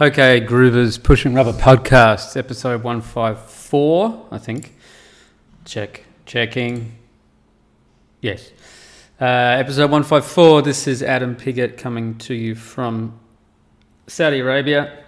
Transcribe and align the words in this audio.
Okay, 0.00 0.40
Groovers 0.40 1.00
Pushing 1.00 1.34
Rubber 1.34 1.52
Podcast, 1.52 2.34
episode 2.34 2.82
154, 2.82 4.28
I 4.30 4.38
think. 4.38 4.74
Check. 5.66 6.06
Checking. 6.24 6.96
Yes. 8.22 8.52
Uh, 9.20 9.26
episode 9.26 9.90
154. 9.90 10.62
This 10.62 10.86
is 10.86 11.02
Adam 11.02 11.36
Piggott 11.36 11.76
coming 11.76 12.16
to 12.20 12.32
you 12.32 12.54
from 12.54 13.20
Saudi 14.06 14.38
Arabia. 14.38 15.04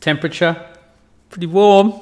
Temperature 0.00 0.60
pretty 1.30 1.46
warm. 1.46 1.94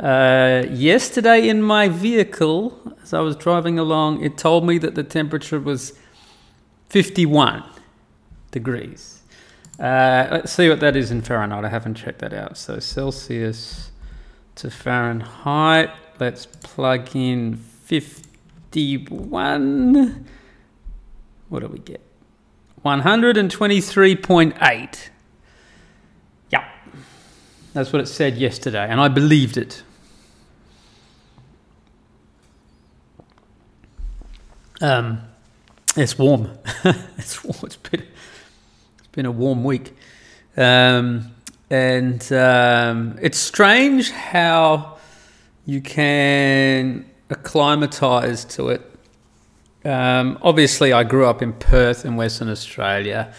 Uh, 0.00 0.64
yesterday 0.68 1.48
in 1.48 1.62
my 1.62 1.88
vehicle, 1.88 2.76
as 3.04 3.14
I 3.14 3.20
was 3.20 3.36
driving 3.36 3.78
along, 3.78 4.24
it 4.24 4.36
told 4.36 4.66
me 4.66 4.78
that 4.78 4.96
the 4.96 5.04
temperature 5.04 5.60
was 5.60 5.96
51 6.88 7.62
degrees. 8.50 9.13
Uh, 9.78 10.26
let's 10.30 10.52
see 10.52 10.68
what 10.68 10.80
that 10.80 10.96
is 10.96 11.10
in 11.10 11.22
Fahrenheit. 11.22 11.64
I 11.64 11.68
haven't 11.68 11.94
checked 11.94 12.20
that 12.20 12.32
out. 12.32 12.56
So 12.56 12.78
Celsius 12.78 13.90
to 14.56 14.70
Fahrenheit. 14.70 15.90
Let's 16.20 16.46
plug 16.46 17.16
in 17.16 17.56
51. 17.56 20.26
What 21.48 21.60
do 21.60 21.68
we 21.68 21.80
get? 21.80 22.00
123.8. 22.84 25.08
Yeah. 26.50 26.68
That's 27.72 27.92
what 27.92 28.02
it 28.02 28.06
said 28.06 28.36
yesterday, 28.36 28.86
and 28.88 29.00
I 29.00 29.08
believed 29.08 29.56
it. 29.56 29.82
Um, 34.80 35.22
it's 35.96 36.16
warm. 36.18 36.50
it's 37.16 37.42
warm. 37.42 37.58
It's 37.64 37.76
been 37.76 38.06
been 39.14 39.26
a 39.26 39.30
warm 39.30 39.64
week. 39.64 39.96
Um, 40.56 41.32
and 41.70 42.32
um, 42.32 43.18
it's 43.20 43.38
strange 43.38 44.10
how 44.10 44.98
you 45.66 45.80
can 45.80 47.10
acclimatize 47.30 48.44
to 48.44 48.68
it. 48.68 48.90
Um, 49.84 50.38
obviously, 50.42 50.92
I 50.92 51.04
grew 51.04 51.26
up 51.26 51.42
in 51.42 51.52
Perth 51.52 52.04
in 52.04 52.16
Western 52.16 52.48
Australia, 52.48 53.32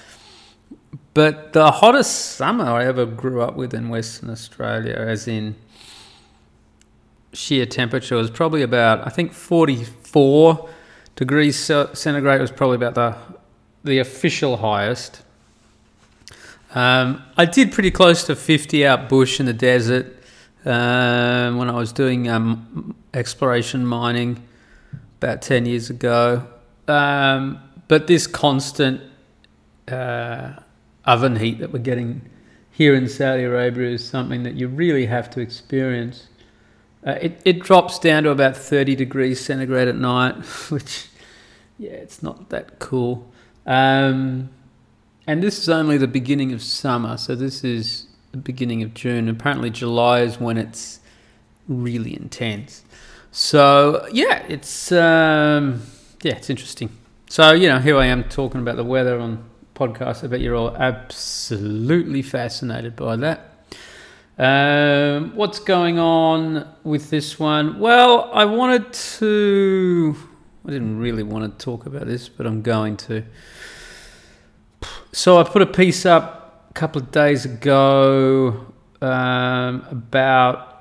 but 1.13 1.53
the 1.53 1.71
hottest 1.71 2.33
summer 2.35 2.65
I 2.65 2.85
ever 2.85 3.05
grew 3.05 3.41
up 3.41 3.55
with 3.55 3.73
in 3.73 3.89
Western 3.89 4.29
Australia, 4.29 4.95
as 4.95 5.27
in 5.27 5.55
sheer 7.33 7.65
temperature, 7.65 8.15
was 8.15 8.29
probably 8.29 8.61
about 8.61 9.05
I 9.05 9.09
think 9.09 9.33
44 9.33 10.69
degrees 11.15 11.57
centigrade 11.57 12.41
was 12.41 12.51
probably 12.51 12.75
about 12.75 12.95
the 12.95 13.15
the 13.83 13.99
official 13.99 14.57
highest. 14.57 15.21
Um, 16.75 17.23
I 17.37 17.45
did 17.45 17.71
pretty 17.71 17.89
close 17.89 18.25
to 18.25 18.35
50 18.35 18.85
out 18.85 19.07
bush 19.07 19.39
in 19.39 19.45
the 19.45 19.53
desert 19.53 20.17
um, 20.65 21.57
when 21.57 21.69
I 21.69 21.75
was 21.75 21.93
doing 21.93 22.27
um, 22.27 22.93
exploration 23.13 23.85
mining 23.85 24.43
about 25.21 25.41
10 25.41 25.65
years 25.65 25.89
ago. 25.89 26.45
Um, 26.89 27.61
but 27.87 28.07
this 28.07 28.27
constant 28.27 29.01
uh, 29.87 30.53
oven 31.05 31.37
heat 31.37 31.59
that 31.59 31.71
we're 31.71 31.79
getting 31.79 32.29
here 32.71 32.93
in 32.93 33.07
Saudi 33.07 33.43
Arabia 33.43 33.91
is 33.91 34.05
something 34.05 34.43
that 34.43 34.55
you 34.55 34.67
really 34.67 35.05
have 35.05 35.29
to 35.29 35.39
experience. 35.39 36.27
Uh, 37.07 37.11
it, 37.21 37.41
it 37.45 37.59
drops 37.61 37.99
down 37.99 38.23
to 38.23 38.31
about 38.31 38.57
30 38.57 38.95
degrees 38.95 39.39
centigrade 39.39 39.87
at 39.87 39.95
night, 39.95 40.35
which, 40.69 41.07
yeah, 41.79 41.91
it's 41.91 42.21
not 42.21 42.49
that 42.49 42.79
cool. 42.79 43.31
Um, 43.65 44.49
and 45.27 45.41
this 45.41 45.59
is 45.59 45.69
only 45.69 45.97
the 45.97 46.07
beginning 46.07 46.53
of 46.53 46.61
summer, 46.61 47.17
so 47.17 47.35
this 47.35 47.63
is 47.63 48.07
the 48.31 48.37
beginning 48.37 48.83
of 48.83 48.93
June. 48.93 49.27
Apparently, 49.29 49.69
July 49.69 50.21
is 50.21 50.39
when 50.39 50.57
it's 50.57 50.99
really 51.67 52.15
intense. 52.15 52.83
So 53.31 54.07
yeah, 54.11 54.45
it's 54.47 54.91
um, 54.91 55.81
yeah, 56.21 56.35
it's 56.35 56.49
interesting. 56.49 56.89
So 57.29 57.53
you 57.53 57.67
know, 57.67 57.79
here 57.79 57.97
I 57.97 58.05
am 58.05 58.23
talking 58.25 58.61
about 58.61 58.75
the 58.75 58.83
weather 58.83 59.19
on 59.19 59.43
podcast. 59.73 60.23
I 60.23 60.27
bet 60.27 60.41
you're 60.41 60.55
all 60.55 60.75
absolutely 60.75 62.21
fascinated 62.21 62.95
by 62.95 63.15
that. 63.17 63.51
Um, 64.37 65.35
what's 65.35 65.59
going 65.59 65.97
on 65.97 66.67
with 66.83 67.09
this 67.09 67.39
one? 67.39 67.79
Well, 67.79 68.29
I 68.33 68.45
wanted 68.45 68.91
to. 68.93 70.15
I 70.65 70.71
didn't 70.71 70.97
really 70.97 71.23
want 71.23 71.57
to 71.57 71.63
talk 71.63 71.85
about 71.85 72.05
this, 72.07 72.27
but 72.27 72.45
I'm 72.45 72.61
going 72.61 72.97
to. 72.97 73.23
So 75.11 75.37
I 75.37 75.43
put 75.43 75.61
a 75.61 75.65
piece 75.65 76.05
up 76.05 76.67
a 76.69 76.73
couple 76.73 77.01
of 77.01 77.11
days 77.11 77.45
ago 77.45 78.73
um, 79.01 79.85
about 79.89 80.75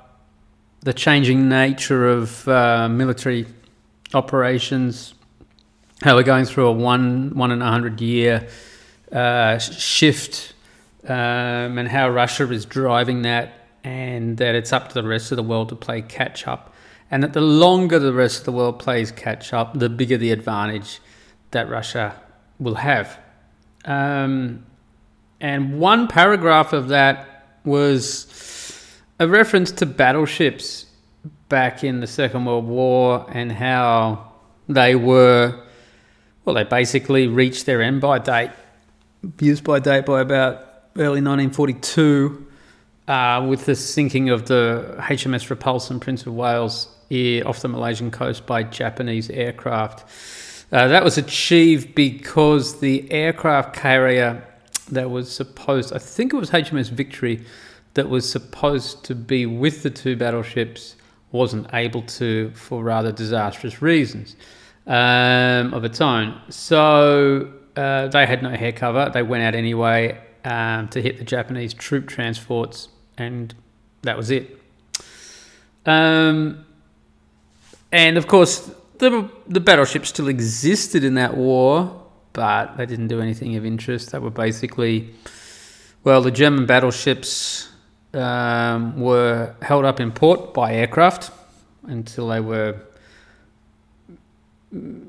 the 0.81 0.93
changing 0.93 1.49
nature 1.49 2.07
of 2.07 2.47
uh, 2.47 2.87
military 2.89 3.47
operations, 4.13 5.13
how 6.03 6.15
we're 6.15 6.23
going 6.23 6.45
through 6.45 6.67
a 6.67 6.71
one 6.71 7.35
one 7.35 7.51
and 7.51 7.63
a 7.63 7.65
hundred 7.65 8.01
year 8.01 8.47
uh, 9.11 9.57
shift, 9.57 10.53
um, 11.07 11.77
and 11.77 11.87
how 11.87 12.09
Russia 12.09 12.51
is 12.51 12.65
driving 12.65 13.23
that, 13.23 13.67
and 13.83 14.37
that 14.37 14.53
it's 14.53 14.73
up 14.73 14.89
to 14.89 14.93
the 14.93 15.07
rest 15.07 15.31
of 15.31 15.37
the 15.37 15.43
world 15.43 15.69
to 15.69 15.75
play 15.75 16.01
catch 16.01 16.47
up, 16.47 16.73
and 17.09 17.23
that 17.23 17.33
the 17.33 17.41
longer 17.41 17.97
the 17.97 18.13
rest 18.13 18.39
of 18.39 18.45
the 18.45 18.51
world 18.51 18.79
plays 18.79 19.11
catch 19.11 19.53
up, 19.53 19.77
the 19.79 19.89
bigger 19.89 20.17
the 20.17 20.31
advantage 20.31 20.99
that 21.51 21.69
Russia 21.69 22.19
will 22.59 22.75
have. 22.75 23.17
Um, 23.85 24.65
and 25.39 25.79
one 25.79 26.07
paragraph 26.07 26.73
of 26.73 26.89
that 26.89 27.59
was 27.63 28.27
a 29.19 29.27
reference 29.27 29.71
to 29.73 29.85
battleships 29.85 30.85
back 31.49 31.83
in 31.83 31.99
the 31.99 32.07
Second 32.07 32.45
World 32.45 32.65
War 32.65 33.25
and 33.29 33.51
how 33.51 34.31
they 34.67 34.95
were, 34.95 35.63
well, 36.43 36.55
they 36.55 36.63
basically 36.63 37.27
reached 37.27 37.65
their 37.65 37.81
end 37.81 38.01
by 38.01 38.19
date, 38.19 38.51
used 39.39 39.63
by 39.63 39.79
date 39.79 40.05
by 40.05 40.21
about 40.21 40.55
early 40.95 41.21
1942. 41.21 42.47
Uh, 43.07 43.45
with 43.47 43.65
the 43.65 43.75
sinking 43.75 44.29
of 44.29 44.47
the 44.47 44.95
HMS 44.97 45.51
Repulse 45.51 45.91
and 45.91 46.01
Prince 46.01 46.25
of 46.25 46.33
Wales 46.33 46.87
off 47.45 47.61
the 47.61 47.67
Malaysian 47.67 48.11
coast 48.11 48.45
by 48.45 48.63
Japanese 48.63 49.29
aircraft. 49.29 50.09
Uh, 50.75 50.89
that 50.89 51.05
was 51.05 51.17
achieved 51.17 51.95
because 51.95 52.81
the 52.81 53.09
aircraft 53.09 53.73
carrier 53.73 54.45
that 54.91 55.09
was 55.09 55.33
supposed, 55.33 55.93
I 55.93 55.99
think 55.99 56.33
it 56.33 56.35
was 56.35 56.51
HMS 56.51 56.89
Victory, 56.89 57.45
that 57.93 58.09
was 58.09 58.29
supposed 58.29 59.05
to 59.05 59.15
be 59.15 59.45
with 59.45 59.83
the 59.83 59.89
two 59.89 60.17
battleships 60.17 60.97
wasn't 61.31 61.73
able 61.73 62.01
to 62.01 62.51
for 62.55 62.83
rather 62.83 63.13
disastrous 63.13 63.81
reasons 63.81 64.35
um, 64.85 65.73
of 65.73 65.85
its 65.85 66.01
own. 66.01 66.41
So 66.49 67.53
uh, 67.77 68.07
they 68.07 68.25
had 68.25 68.43
no 68.43 68.49
hair 68.49 68.73
cover. 68.73 69.09
They 69.13 69.23
went 69.23 69.43
out 69.43 69.55
anyway 69.55 70.19
um, 70.43 70.89
to 70.89 71.01
hit 71.01 71.19
the 71.19 71.23
Japanese 71.23 71.73
troop 71.73 72.05
transports, 72.05 72.89
and 73.17 73.55
that 74.01 74.17
was 74.17 74.29
it. 74.29 74.59
Um, 75.85 76.65
and 77.93 78.17
of 78.17 78.27
course, 78.27 78.69
the 78.99 79.29
the 79.47 79.59
battleships 79.59 80.09
still 80.09 80.27
existed 80.27 81.03
in 81.03 81.15
that 81.15 81.35
war, 81.35 82.03
but 82.33 82.77
they 82.77 82.85
didn't 82.85 83.07
do 83.07 83.21
anything 83.21 83.55
of 83.55 83.65
interest. 83.65 84.11
They 84.11 84.19
were 84.19 84.29
basically, 84.29 85.13
well, 86.03 86.21
the 86.21 86.31
German 86.31 86.65
battleships 86.65 87.69
um, 88.13 88.99
were 88.99 89.55
held 89.61 89.85
up 89.85 89.99
in 89.99 90.11
port 90.11 90.53
by 90.53 90.73
aircraft 90.73 91.31
until 91.83 92.27
they 92.29 92.39
were 92.39 92.75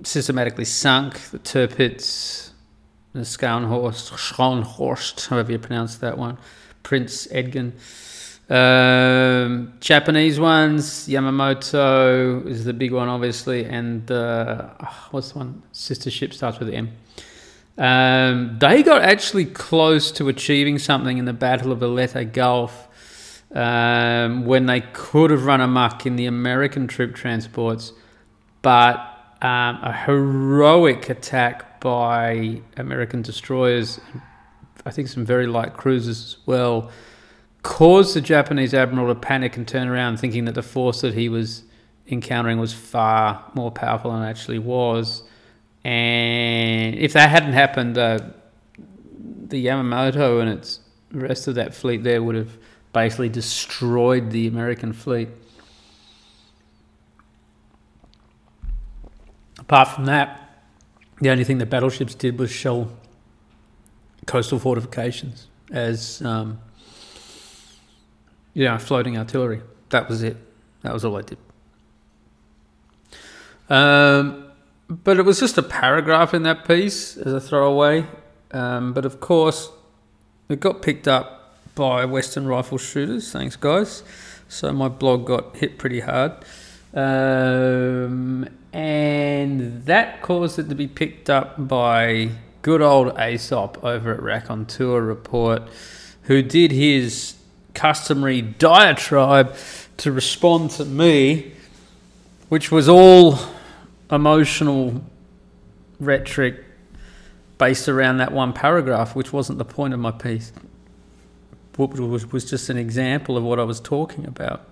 systematically 0.02 0.64
sunk. 0.64 1.20
The 1.30 1.38
Tirpitz, 1.38 2.50
the 3.12 3.20
Scharnhorst, 3.20 4.12
Scharnhorst, 4.12 5.28
however 5.28 5.52
you 5.52 5.58
pronounce 5.58 5.96
that 5.96 6.18
one, 6.18 6.38
Prince 6.82 7.26
Eugen. 7.32 7.74
Um, 8.48 9.72
Japanese 9.80 10.38
ones, 10.38 11.08
Yamamoto 11.08 12.46
is 12.46 12.64
the 12.64 12.72
big 12.72 12.92
one, 12.92 13.08
obviously, 13.08 13.64
and 13.64 14.08
uh, 14.10 14.68
what's 15.10 15.32
the 15.32 15.38
one? 15.38 15.62
Sister 15.72 16.10
ship 16.10 16.32
starts 16.32 16.60
with 16.60 16.68
M. 16.72 16.92
Um, 17.76 18.56
they 18.60 18.82
got 18.82 19.02
actually 19.02 19.46
close 19.46 20.12
to 20.12 20.28
achieving 20.28 20.78
something 20.78 21.18
in 21.18 21.24
the 21.24 21.32
Battle 21.32 21.72
of 21.72 21.82
Leyte 21.82 22.32
Gulf 22.32 22.88
um, 23.52 24.46
when 24.46 24.66
they 24.66 24.80
could 24.92 25.30
have 25.30 25.44
run 25.44 25.60
amok 25.60 26.06
in 26.06 26.14
the 26.14 26.26
American 26.26 26.86
troop 26.86 27.16
transports, 27.16 27.92
but 28.62 28.96
um, 29.42 29.78
a 29.82 29.92
heroic 30.06 31.08
attack 31.10 31.80
by 31.80 32.62
American 32.76 33.22
destroyers, 33.22 34.00
I 34.84 34.90
think 34.92 35.08
some 35.08 35.26
very 35.26 35.48
light 35.48 35.74
cruisers 35.74 36.22
as 36.22 36.36
well 36.46 36.90
caused 37.66 38.14
the 38.14 38.20
Japanese 38.20 38.72
admiral 38.72 39.12
to 39.12 39.20
panic 39.20 39.56
and 39.56 39.66
turn 39.66 39.88
around, 39.88 40.18
thinking 40.18 40.44
that 40.44 40.54
the 40.54 40.62
force 40.62 41.00
that 41.00 41.14
he 41.14 41.28
was 41.28 41.64
encountering 42.06 42.60
was 42.60 42.72
far 42.72 43.44
more 43.54 43.72
powerful 43.72 44.12
than 44.12 44.22
it 44.22 44.30
actually 44.30 44.60
was. 44.60 45.24
And 45.82 46.94
if 46.94 47.12
that 47.14 47.28
hadn't 47.28 47.54
happened, 47.54 47.98
uh, 47.98 48.20
the 49.48 49.66
Yamamoto 49.66 50.40
and 50.40 50.48
its 50.48 50.78
rest 51.10 51.48
of 51.48 51.56
that 51.56 51.74
fleet 51.74 52.04
there 52.04 52.22
would 52.22 52.36
have 52.36 52.56
basically 52.92 53.28
destroyed 53.28 54.30
the 54.30 54.46
American 54.46 54.92
fleet. 54.92 55.28
Apart 59.58 59.88
from 59.88 60.04
that, 60.04 60.62
the 61.20 61.30
only 61.30 61.42
thing 61.42 61.58
the 61.58 61.66
battleships 61.66 62.14
did 62.14 62.38
was 62.38 62.52
shell 62.52 62.96
coastal 64.26 64.60
fortifications 64.60 65.48
as 65.72 66.22
um, 66.22 66.60
know, 68.64 68.78
floating 68.78 69.16
artillery. 69.18 69.62
That 69.90 70.08
was 70.08 70.22
it. 70.22 70.36
That 70.82 70.92
was 70.92 71.04
all 71.04 71.16
I 71.16 71.22
did. 71.22 71.38
Um, 73.68 74.46
but 74.88 75.18
it 75.18 75.22
was 75.22 75.40
just 75.40 75.58
a 75.58 75.62
paragraph 75.62 76.32
in 76.32 76.42
that 76.44 76.66
piece 76.66 77.16
as 77.16 77.32
a 77.32 77.40
throwaway. 77.40 78.06
Um, 78.52 78.92
but 78.92 79.04
of 79.04 79.20
course, 79.20 79.70
it 80.48 80.60
got 80.60 80.82
picked 80.82 81.08
up 81.08 81.56
by 81.74 82.04
Western 82.04 82.46
rifle 82.46 82.78
shooters. 82.78 83.30
Thanks, 83.32 83.56
guys. 83.56 84.02
So 84.48 84.72
my 84.72 84.88
blog 84.88 85.26
got 85.26 85.56
hit 85.56 85.78
pretty 85.78 86.00
hard. 86.00 86.32
Um, 86.94 88.48
and 88.72 89.84
that 89.84 90.22
caused 90.22 90.58
it 90.58 90.68
to 90.68 90.74
be 90.74 90.86
picked 90.86 91.28
up 91.28 91.68
by 91.68 92.30
good 92.62 92.80
old 92.80 93.18
Aesop 93.18 93.82
over 93.84 94.14
at 94.14 94.22
Raconteur 94.22 95.00
Report, 95.02 95.62
who 96.22 96.42
did 96.42 96.72
his 96.72 97.35
customary 97.76 98.40
diatribe 98.42 99.54
to 99.98 100.10
respond 100.10 100.70
to 100.72 100.84
me, 100.84 101.52
which 102.48 102.72
was 102.72 102.88
all 102.88 103.38
emotional 104.10 105.04
rhetoric 106.00 106.64
based 107.58 107.88
around 107.88 108.18
that 108.18 108.32
one 108.32 108.52
paragraph, 108.52 109.14
which 109.14 109.32
wasn't 109.32 109.58
the 109.58 109.64
point 109.64 109.94
of 109.94 110.00
my 110.00 110.10
piece. 110.10 110.52
Was, 111.78 112.32
was 112.32 112.48
just 112.48 112.70
an 112.70 112.78
example 112.78 113.36
of 113.36 113.44
what 113.44 113.60
I 113.60 113.64
was 113.64 113.80
talking 113.80 114.26
about. 114.26 114.66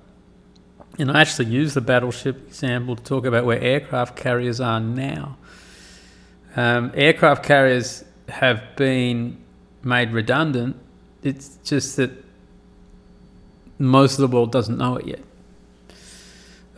And 0.99 1.11
I 1.11 1.21
actually 1.21 1.47
used 1.47 1.75
the 1.75 1.83
battleship 1.83 2.47
example 2.47 2.97
to 2.97 3.03
talk 3.03 3.27
about 3.27 3.45
where 3.45 3.61
aircraft 3.61 4.17
carriers 4.17 4.61
are 4.61 4.81
now. 4.81 5.37
Um, 6.57 6.93
aircraft 6.95 7.45
carriers 7.45 8.05
have 8.29 8.77
been 8.77 9.37
made 9.83 10.13
redundant. 10.13 10.77
It's 11.23 11.59
just 11.65 11.97
that 11.97 12.24
most 13.79 14.15
of 14.15 14.21
the 14.21 14.35
world 14.35 14.53
doesn't 14.53 14.79
know 14.79 14.97
it 14.97 15.07
yet. 15.07 15.21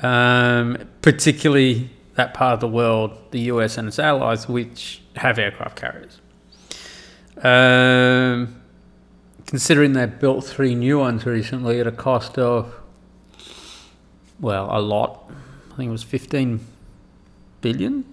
Um, 0.02 0.88
particularly 1.02 1.90
that 2.16 2.34
part 2.34 2.54
of 2.54 2.60
the 2.60 2.68
world, 2.68 3.16
the 3.30 3.40
US 3.52 3.78
and 3.78 3.88
its 3.88 3.98
allies, 3.98 4.48
which 4.48 5.02
have 5.16 5.38
aircraft 5.38 5.76
carriers. 5.76 6.20
Um, 7.42 8.60
considering 9.46 9.92
they 9.92 10.06
built 10.06 10.44
three 10.44 10.74
new 10.74 10.98
ones 10.98 11.26
recently 11.26 11.80
at 11.80 11.86
a 11.86 11.92
cost 11.92 12.38
of, 12.38 12.74
well, 14.40 14.68
a 14.70 14.80
lot. 14.80 15.30
I 15.72 15.76
think 15.76 15.88
it 15.88 15.92
was 15.92 16.02
15 16.02 16.60
billion 17.60 18.04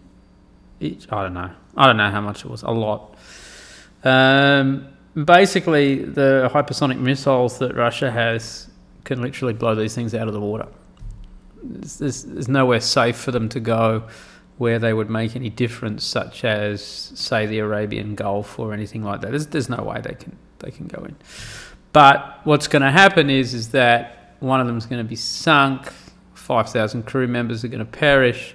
each. 0.80 1.12
I 1.12 1.24
don't 1.24 1.34
know. 1.34 1.52
I 1.76 1.88
don't 1.88 1.98
know 1.98 2.12
how 2.12 2.22
much 2.22 2.46
it 2.46 2.52
was. 2.52 2.64
A 2.64 2.72
lot. 2.72 3.16
Um, 4.04 4.88
basically, 5.16 6.04
the 6.04 6.50
hypersonic 6.54 7.00
missiles 7.00 7.58
that 7.60 7.76
Russia 7.76 8.12
has 8.12 8.70
can 9.04 9.22
literally 9.22 9.54
blow 9.54 9.76
these 9.76 9.96
things 9.96 10.14
out 10.14 10.28
of 10.28 10.34
the 10.34 10.40
water. 10.40 10.68
There's, 11.64 12.24
there's, 12.24 12.48
nowhere 12.48 12.82
safe 12.82 13.16
for 13.16 13.32
them 13.32 13.48
to 13.50 13.60
go 13.60 14.08
where 14.58 14.80
they 14.80 14.94
would 14.94 15.10
make 15.10 15.36
any 15.36 15.50
difference, 15.50 16.04
such 16.04 16.44
as 16.44 16.84
say 16.84 17.46
the 17.46 17.60
Arabian 17.60 18.16
Gulf 18.16 18.60
or 18.60 18.74
anything 18.74 19.04
like 19.04 19.22
that. 19.22 19.32
There's, 19.32 19.48
there's 19.48 19.70
no 19.70 19.84
way 19.84 20.02
they 20.02 20.16
can 20.16 20.38
they 20.60 20.72
can 20.72 20.88
go 20.88 21.04
in. 21.04 21.16
But 21.92 22.42
what's 22.44 22.68
going 22.68 22.82
to 22.82 22.92
happen 22.92 23.30
is 23.30 23.54
is 23.54 23.70
that 23.70 24.36
one 24.40 24.60
of 24.60 24.68
them 24.68 24.78
is 24.78 24.86
going 24.86 25.04
to 25.04 25.08
be 25.08 25.16
sunk. 25.16 25.92
Five 26.34 26.70
thousand 26.70 27.04
crew 27.04 27.28
members 27.28 27.64
are 27.64 27.70
going 27.70 27.80
to 27.80 27.86
perish, 27.86 28.54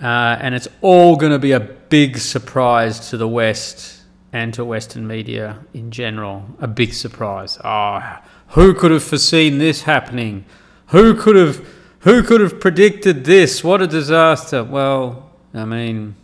uh, 0.00 0.38
and 0.40 0.54
it's 0.54 0.68
all 0.80 1.16
going 1.16 1.32
to 1.32 1.40
be 1.40 1.52
a 1.52 1.60
big 1.60 2.18
surprise 2.18 3.10
to 3.10 3.16
the 3.16 3.26
West 3.26 4.02
and 4.32 4.54
to 4.54 4.64
Western 4.64 5.06
media 5.08 5.58
in 5.74 5.90
general. 5.90 6.44
A 6.60 6.68
big 6.68 6.94
surprise. 6.94 7.58
Oh, 7.64 8.18
who 8.50 8.74
could 8.74 8.90
have 8.90 9.02
foreseen 9.02 9.58
this 9.58 9.82
happening? 9.82 10.44
Who 10.88 11.14
could 11.14 11.36
have 11.36 11.66
who 12.00 12.22
could 12.22 12.40
have 12.40 12.60
predicted 12.60 13.24
this? 13.24 13.62
What 13.62 13.82
a 13.82 13.86
disaster. 13.86 14.64
Well, 14.64 15.30
I 15.52 15.64
mean, 15.64 16.14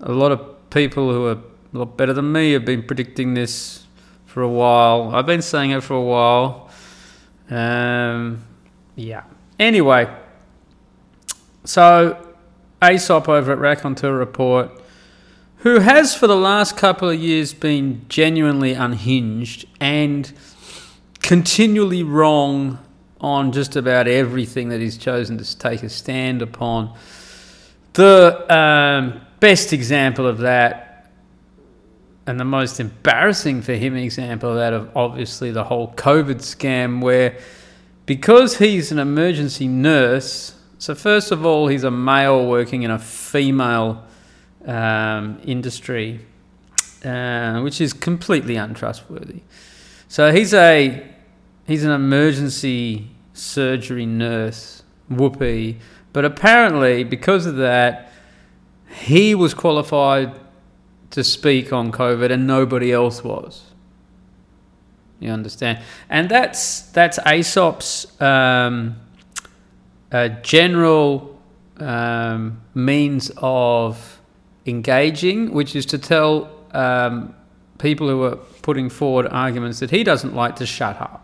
a 0.00 0.12
lot 0.12 0.30
of 0.30 0.70
people 0.70 1.10
who 1.10 1.26
are 1.26 1.32
a 1.32 1.78
lot 1.78 1.96
better 1.96 2.12
than 2.12 2.30
me 2.32 2.52
have 2.52 2.64
been 2.64 2.82
predicting 2.82 3.34
this 3.34 3.86
for 4.26 4.42
a 4.42 4.48
while. 4.48 5.14
I've 5.14 5.26
been 5.26 5.42
saying 5.42 5.70
it 5.70 5.82
for 5.82 5.94
a 5.94 6.02
while. 6.02 6.70
Um, 7.50 8.44
yeah. 8.94 9.24
Anyway, 9.58 10.14
so 11.64 12.34
Aesop 12.82 13.28
over 13.28 13.52
at 13.52 13.58
Raconteur 13.58 14.12
Report, 14.16 14.70
who 15.58 15.80
has 15.80 16.14
for 16.14 16.26
the 16.26 16.36
last 16.36 16.76
couple 16.76 17.08
of 17.08 17.18
years 17.18 17.54
been 17.54 18.04
genuinely 18.08 18.74
unhinged 18.74 19.64
and 19.80 20.32
continually 21.24 22.02
wrong 22.02 22.78
on 23.18 23.50
just 23.50 23.76
about 23.76 24.06
everything 24.06 24.68
that 24.68 24.78
he's 24.78 24.98
chosen 24.98 25.38
to 25.38 25.58
take 25.58 25.82
a 25.82 25.88
stand 25.88 26.42
upon. 26.42 26.94
The 27.94 28.54
um, 28.54 29.22
best 29.40 29.72
example 29.72 30.26
of 30.26 30.38
that, 30.38 31.10
and 32.26 32.38
the 32.38 32.44
most 32.44 32.78
embarrassing 32.78 33.62
for 33.62 33.72
him 33.72 33.96
example 33.96 34.50
of 34.50 34.56
that, 34.56 34.74
of 34.74 34.94
obviously 34.94 35.50
the 35.50 35.64
whole 35.64 35.94
COVID 35.94 36.42
scam, 36.42 37.02
where 37.02 37.38
because 38.04 38.58
he's 38.58 38.92
an 38.92 38.98
emergency 38.98 39.66
nurse, 39.66 40.54
so 40.76 40.94
first 40.94 41.32
of 41.32 41.46
all, 41.46 41.68
he's 41.68 41.84
a 41.84 41.90
male 41.90 42.46
working 42.46 42.82
in 42.82 42.90
a 42.90 42.98
female 42.98 44.04
um, 44.66 45.40
industry, 45.42 46.20
uh, 47.02 47.62
which 47.62 47.80
is 47.80 47.94
completely 47.94 48.56
untrustworthy. 48.56 49.40
So 50.08 50.30
he's 50.30 50.52
a 50.52 51.13
he's 51.66 51.84
an 51.84 51.90
emergency 51.90 53.08
surgery 53.32 54.06
nurse, 54.06 54.82
whoopee. 55.08 55.78
But 56.12 56.24
apparently, 56.24 57.04
because 57.04 57.46
of 57.46 57.56
that, 57.56 58.12
he 58.88 59.34
was 59.34 59.54
qualified 59.54 60.38
to 61.10 61.24
speak 61.24 61.72
on 61.72 61.92
COVID 61.92 62.30
and 62.30 62.46
nobody 62.46 62.92
else 62.92 63.22
was. 63.22 63.62
You 65.20 65.30
understand? 65.30 65.80
And 66.08 66.28
that's 66.28 66.82
that's 66.92 67.18
Aesop's 67.26 68.20
um, 68.20 68.96
uh, 70.12 70.28
general 70.42 71.40
um, 71.78 72.60
means 72.74 73.30
of 73.36 74.20
engaging, 74.66 75.52
which 75.52 75.74
is 75.76 75.86
to 75.86 75.98
tell 75.98 76.50
um, 76.72 77.34
people 77.78 78.08
who 78.08 78.22
are 78.24 78.36
putting 78.62 78.88
forward 78.88 79.26
arguments 79.28 79.80
that 79.80 79.90
he 79.90 80.04
doesn't 80.04 80.34
like 80.34 80.56
to 80.56 80.66
shut 80.66 81.00
up. 81.00 81.23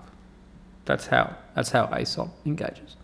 That's 0.91 1.07
how 1.07 1.37
that's 1.55 1.71
how 1.71 1.89
Aesop 1.97 2.31
engages. 2.45 2.97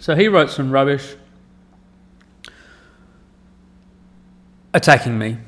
So 0.00 0.16
he 0.16 0.26
wrote 0.26 0.50
some 0.50 0.72
rubbish 0.72 1.14
attacking 4.74 5.16
me. 5.16 5.38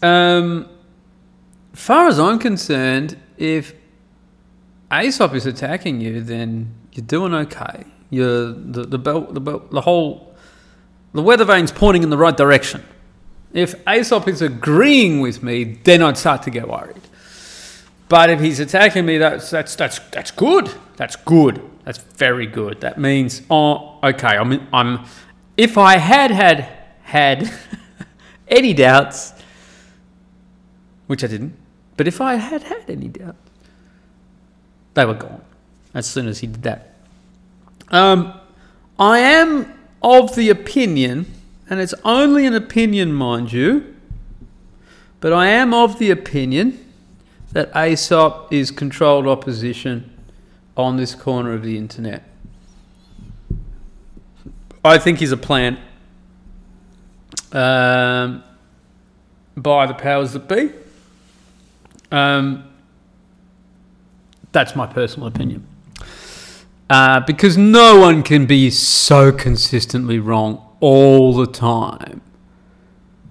Um, 0.00 0.68
far 1.72 2.06
as 2.06 2.20
I'm 2.20 2.38
concerned, 2.38 3.18
if 3.36 3.74
Aesop 4.92 5.34
is 5.34 5.44
attacking 5.44 6.00
you, 6.00 6.20
then 6.20 6.72
you're 6.92 7.04
doing 7.04 7.34
okay. 7.34 7.84
You're 8.10 8.52
the 8.52 8.84
the 8.86 8.98
belt, 8.98 9.34
the 9.34 9.40
belt, 9.40 9.72
the 9.72 9.80
whole 9.80 10.36
the 11.14 11.22
weather 11.22 11.44
vane's 11.44 11.72
pointing 11.72 12.04
in 12.04 12.10
the 12.10 12.16
right 12.16 12.36
direction. 12.36 12.84
If 13.52 13.74
Aesop 13.88 14.28
is 14.28 14.42
agreeing 14.42 15.20
with 15.20 15.42
me, 15.42 15.64
then 15.64 16.02
I'd 16.02 16.18
start 16.18 16.42
to 16.42 16.50
get 16.50 16.68
worried. 16.68 17.00
But 18.08 18.30
if 18.30 18.40
he's 18.40 18.60
attacking 18.60 19.06
me, 19.06 19.18
that's 19.18 19.50
that's 19.50 19.74
that's 19.76 19.98
that's 20.10 20.30
good. 20.30 20.70
That's 20.96 21.16
good. 21.16 21.62
That's 21.84 21.98
very 21.98 22.46
good. 22.46 22.80
That 22.80 22.98
means 22.98 23.42
oh, 23.50 23.98
okay. 24.02 24.36
I'm 24.36 24.66
I'm. 24.72 25.04
If 25.56 25.76
I 25.76 25.98
had 25.98 26.30
had 26.30 26.68
had 27.02 27.52
any 28.48 28.74
doubts, 28.74 29.32
which 31.06 31.22
I 31.24 31.26
didn't, 31.26 31.56
but 31.96 32.08
if 32.08 32.20
I 32.20 32.34
had 32.36 32.62
had 32.62 32.88
any 32.88 33.08
doubts, 33.08 33.38
they 34.94 35.04
were 35.04 35.14
gone 35.14 35.42
as 35.94 36.06
soon 36.06 36.28
as 36.28 36.38
he 36.40 36.46
did 36.46 36.62
that. 36.62 36.94
Um, 37.88 38.38
I 38.98 39.18
am 39.20 39.72
of 40.02 40.34
the 40.34 40.50
opinion 40.50 41.26
and 41.70 41.80
it's 41.80 41.94
only 42.04 42.46
an 42.46 42.54
opinion, 42.54 43.12
mind 43.12 43.52
you, 43.52 43.94
but 45.20 45.32
I 45.32 45.48
am 45.48 45.74
of 45.74 45.98
the 45.98 46.10
opinion 46.10 46.84
that 47.52 47.70
Aesop 47.76 48.52
is 48.52 48.70
controlled 48.70 49.26
opposition 49.26 50.12
on 50.76 50.96
this 50.96 51.14
corner 51.14 51.52
of 51.52 51.62
the 51.62 51.76
internet. 51.76 52.24
I 54.84 54.98
think 54.98 55.18
he's 55.18 55.32
a 55.32 55.36
plant. 55.36 55.78
Um, 57.52 58.44
by 59.56 59.86
the 59.86 59.94
powers 59.94 60.32
that 60.32 60.48
be. 60.48 60.70
Um, 62.10 62.64
that's 64.52 64.76
my 64.76 64.86
personal 64.86 65.28
opinion. 65.28 65.66
Uh, 66.88 67.20
because 67.20 67.58
no 67.58 68.00
one 68.00 68.22
can 68.22 68.46
be 68.46 68.70
so 68.70 69.30
consistently 69.30 70.18
wrong 70.18 70.67
all 70.80 71.34
the 71.34 71.46
time. 71.46 72.20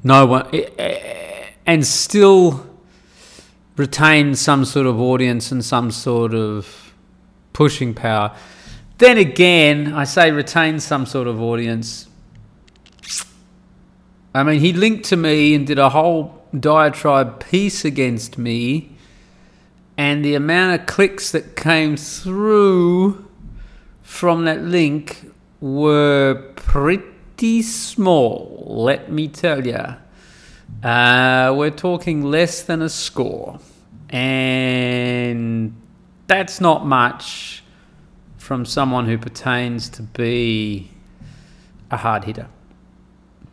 No 0.04 0.26
one, 0.26 0.48
eh, 0.54 0.70
eh, 0.78 1.46
and 1.66 1.86
still 1.86 2.66
retain 3.76 4.36
some 4.36 4.66
sort 4.66 4.88
of 4.88 5.00
audience 5.00 5.52
and 5.52 5.64
some 5.64 5.92
sort 5.92 6.34
of 6.34 6.94
pushing 7.54 7.94
power. 7.94 8.36
Then 8.98 9.18
again, 9.18 9.94
I 9.94 10.04
say 10.04 10.32
retain 10.32 10.80
some 10.80 11.06
sort 11.06 11.28
of 11.28 11.42
audience. 11.42 12.08
I 14.34 14.44
mean, 14.44 14.60
he 14.60 14.74
linked 14.74 15.06
to 15.06 15.18
me 15.18 15.56
and 15.56 15.66
did 15.66 15.80
a 15.80 15.90
whole 15.90 16.44
diatribe 16.58 17.44
piece 17.44 17.86
against 17.86 18.38
me, 18.38 18.96
and 19.98 20.24
the 20.24 20.36
amount 20.36 20.80
of 20.80 20.88
clicks 20.88 21.32
that 21.32 21.56
came 21.56 21.98
through 21.98 23.28
from 24.02 24.46
that 24.46 24.62
link 24.62 25.32
were 25.60 26.54
pretty 26.56 27.04
small, 27.62 28.64
let 28.68 29.12
me 29.12 29.28
tell 29.28 29.66
you. 29.66 29.96
Uh, 30.84 31.54
we're 31.56 31.72
talking 31.72 32.24
less 32.24 32.64
than 32.64 32.82
a 32.82 32.90
score. 32.90 33.60
And 34.10 35.76
that's 36.28 36.62
not 36.62 36.86
much 36.86 37.64
from 38.38 38.66
someone 38.66 39.06
who 39.06 39.18
pertains 39.18 39.90
to 39.90 40.04
be 40.04 40.92
a 41.92 41.98
hard 41.98 42.24
hitter. 42.24 42.48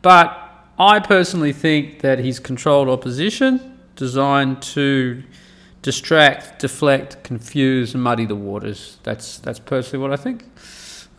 But 0.02 0.38
I 0.78 1.00
personally 1.00 1.52
think 1.52 2.00
that 2.00 2.18
he's 2.18 2.38
controlled 2.38 2.88
opposition 2.88 3.78
designed 3.96 4.60
to 4.62 5.22
distract, 5.82 6.60
deflect, 6.60 7.22
confuse, 7.24 7.94
and 7.94 8.02
muddy 8.02 8.26
the 8.26 8.34
waters. 8.34 8.98
That's 9.02 9.38
that's 9.38 9.58
personally 9.58 10.02
what 10.02 10.12
I 10.12 10.22
think. 10.22 10.44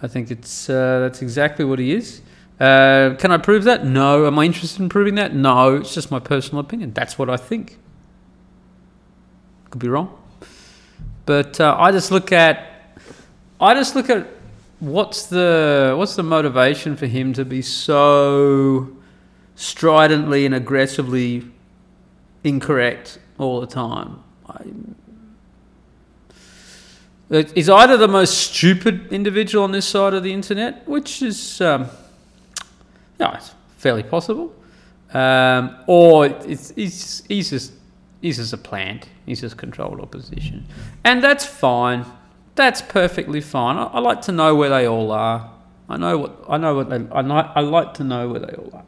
I 0.01 0.07
think 0.07 0.31
it's 0.31 0.69
uh, 0.69 0.99
that's 0.99 1.21
exactly 1.21 1.65
what 1.65 1.79
he 1.79 1.93
is. 1.93 2.21
Uh, 2.59 3.15
can 3.19 3.31
I 3.31 3.37
prove 3.37 3.65
that? 3.65 3.85
No. 3.85 4.27
Am 4.27 4.39
I 4.39 4.45
interested 4.45 4.81
in 4.81 4.89
proving 4.89 5.15
that? 5.15 5.35
No. 5.35 5.75
It's 5.75 5.93
just 5.93 6.11
my 6.11 6.19
personal 6.19 6.59
opinion. 6.59 6.93
That's 6.93 7.17
what 7.17 7.29
I 7.29 7.37
think. 7.37 7.77
Could 9.69 9.79
be 9.81 9.89
wrong, 9.89 10.17
but 11.25 11.59
uh, 11.59 11.75
I 11.77 11.91
just 11.91 12.11
look 12.11 12.31
at 12.31 12.97
I 13.59 13.73
just 13.73 13.95
look 13.95 14.09
at 14.09 14.27
what's 14.79 15.25
the 15.25 15.95
what's 15.97 16.15
the 16.15 16.23
motivation 16.23 16.95
for 16.95 17.07
him 17.07 17.33
to 17.33 17.43
be 17.43 17.61
so 17.61 18.95
stridently 19.55 20.45
and 20.45 20.53
aggressively 20.55 21.45
incorrect 22.43 23.19
all 23.37 23.59
the 23.59 23.67
time. 23.67 24.21
He's 27.29 27.69
either 27.69 27.97
the 27.97 28.07
most 28.07 28.37
stupid 28.37 29.11
individual 29.11 29.63
on 29.63 29.71
this 29.71 29.87
side 29.87 30.13
of 30.13 30.21
the 30.21 30.31
internet, 30.31 30.87
which 30.87 31.23
is, 31.23 31.59
um, 31.59 31.89
no, 33.19 33.31
it's 33.31 33.53
fairly 33.77 34.03
possible, 34.03 34.53
um, 35.13 35.75
or 35.87 36.25
it's, 36.25 36.71
he's, 36.71 37.23
he's 37.27 37.49
just 37.49 37.73
he's 38.21 38.37
just 38.37 38.53
a 38.53 38.57
plant. 38.57 39.07
He's 39.25 39.41
just 39.41 39.57
controlled 39.57 39.99
opposition, 40.01 40.65
and 41.03 41.23
that's 41.23 41.45
fine. 41.45 42.05
That's 42.55 42.81
perfectly 42.81 43.41
fine. 43.41 43.77
I, 43.77 43.83
I 43.85 43.99
like 43.99 44.21
to 44.21 44.31
know 44.31 44.55
where 44.55 44.69
they 44.69 44.87
all 44.87 45.11
are. 45.11 45.51
I 45.87 45.97
know 45.97 46.17
what 46.17 46.43
I 46.47 46.57
know 46.57 46.75
what 46.75 46.89
they. 46.89 46.95
I, 47.11 47.21
know, 47.21 47.35
I 47.35 47.61
like 47.61 47.93
to 47.95 48.03
know 48.03 48.29
where 48.29 48.39
they 48.39 48.53
all 48.53 48.71
are. 48.73 48.83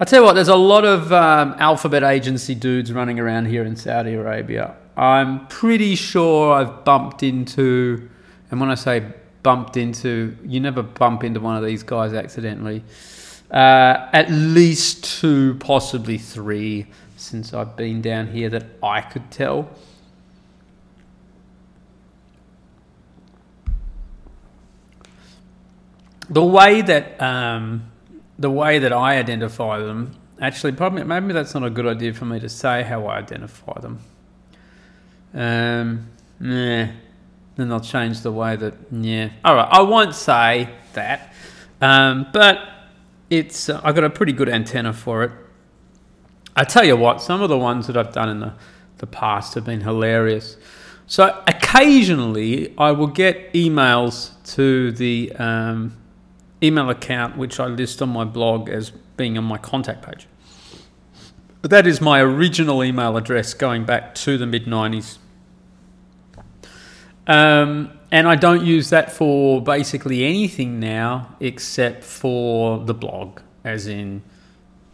I 0.00 0.04
tell 0.04 0.20
you 0.20 0.26
what, 0.26 0.32
there's 0.32 0.48
a 0.48 0.56
lot 0.56 0.84
of 0.84 1.12
um, 1.12 1.54
alphabet 1.58 2.02
agency 2.02 2.54
dudes 2.56 2.92
running 2.92 3.20
around 3.20 3.46
here 3.46 3.62
in 3.62 3.76
Saudi 3.76 4.14
Arabia. 4.14 4.74
I'm 4.96 5.46
pretty 5.46 5.94
sure 5.94 6.52
I've 6.52 6.84
bumped 6.84 7.22
into, 7.22 8.08
and 8.50 8.60
when 8.60 8.68
I 8.68 8.74
say 8.74 9.12
bumped 9.42 9.76
into, 9.76 10.36
you 10.44 10.60
never 10.60 10.82
bump 10.82 11.24
into 11.24 11.40
one 11.40 11.56
of 11.56 11.64
these 11.64 11.82
guys 11.82 12.12
accidentally. 12.12 12.82
Uh, 13.50 14.08
at 14.12 14.30
least 14.30 15.20
two, 15.20 15.54
possibly 15.56 16.16
three, 16.18 16.86
since 17.16 17.52
I've 17.52 17.76
been 17.76 18.00
down 18.00 18.28
here 18.28 18.48
that 18.48 18.64
I 18.82 19.00
could 19.00 19.30
tell. 19.30 19.68
The 26.30 26.44
way 26.44 26.80
that 26.80 27.20
um, 27.20 27.92
the 28.38 28.50
way 28.50 28.78
that 28.78 28.92
I 28.92 29.18
identify 29.18 29.80
them, 29.80 30.16
actually, 30.40 30.72
probably 30.72 31.04
maybe 31.04 31.34
that's 31.34 31.52
not 31.52 31.64
a 31.64 31.70
good 31.70 31.86
idea 31.86 32.14
for 32.14 32.24
me 32.24 32.40
to 32.40 32.48
say 32.48 32.82
how 32.82 33.06
I 33.06 33.18
identify 33.18 33.78
them. 33.80 34.00
Um, 35.34 36.08
nah, 36.40 36.88
then 37.56 37.72
I'll 37.72 37.80
change 37.80 38.20
the 38.22 38.32
way 38.32 38.56
that. 38.56 38.74
Yeah, 38.90 39.30
all 39.44 39.54
right. 39.54 39.68
I 39.70 39.82
won't 39.82 40.14
say 40.14 40.68
that, 40.94 41.32
um, 41.80 42.26
but 42.32 42.60
it's 43.30 43.68
uh, 43.68 43.80
I've 43.84 43.94
got 43.94 44.04
a 44.04 44.10
pretty 44.10 44.32
good 44.32 44.48
antenna 44.48 44.92
for 44.92 45.24
it. 45.24 45.32
I 46.54 46.64
tell 46.64 46.84
you 46.84 46.96
what, 46.96 47.22
some 47.22 47.40
of 47.42 47.48
the 47.48 47.58
ones 47.58 47.86
that 47.86 47.96
I've 47.96 48.12
done 48.12 48.28
in 48.28 48.40
the 48.40 48.54
the 49.02 49.06
past 49.08 49.54
have 49.54 49.64
been 49.64 49.80
hilarious. 49.80 50.56
So 51.08 51.42
occasionally 51.48 52.72
I 52.78 52.92
will 52.92 53.08
get 53.08 53.52
emails 53.52 54.30
to 54.54 54.92
the 54.92 55.32
um, 55.32 55.96
email 56.62 56.88
account 56.88 57.36
which 57.36 57.58
I 57.58 57.66
list 57.66 58.00
on 58.00 58.10
my 58.10 58.24
blog 58.24 58.68
as 58.68 58.90
being 59.16 59.36
on 59.36 59.44
my 59.44 59.58
contact 59.58 60.06
page. 60.06 60.28
But 61.60 61.72
that 61.72 61.86
is 61.86 62.00
my 62.00 62.20
original 62.20 62.82
email 62.82 63.16
address 63.16 63.54
going 63.54 63.84
back 63.84 64.14
to 64.16 64.38
the 64.38 64.46
mid 64.46 64.66
90s. 64.66 65.18
Um, 67.26 67.98
and 68.10 68.28
I 68.28 68.34
don't 68.34 68.64
use 68.64 68.90
that 68.90 69.12
for 69.12 69.62
basically 69.62 70.24
anything 70.24 70.80
now 70.80 71.34
except 71.40 72.04
for 72.04 72.84
the 72.84 72.94
blog, 72.94 73.40
as 73.64 73.86
in 73.86 74.22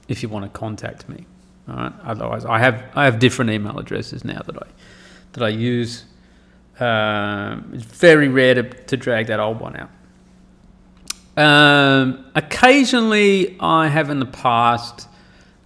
if 0.09 0.23
you 0.23 0.29
want 0.29 0.45
to 0.45 0.59
contact 0.59 1.09
me. 1.09 1.27
All 1.69 1.75
right. 1.77 1.93
Otherwise, 2.05 2.45
I 2.45 2.59
have 2.59 2.85
I 2.95 3.05
have 3.05 3.19
different 3.19 3.51
email 3.51 3.79
addresses 3.79 4.25
now 4.25 4.41
that 4.43 4.57
I 4.57 4.67
that 5.33 5.43
I 5.43 5.49
use. 5.49 6.05
Um, 6.81 7.73
it's 7.75 7.83
very 7.85 8.29
rare 8.29 8.55
to, 8.55 8.63
to 8.63 8.97
drag 8.97 9.27
that 9.27 9.41
old 9.41 9.61
one 9.61 9.77
out. 9.77 9.91
Um, 11.37 12.25
occasionally, 12.35 13.57
I 13.61 13.89
have 13.89 14.11
in 14.11 14.21
the 14.21 14.27
past 14.27 15.09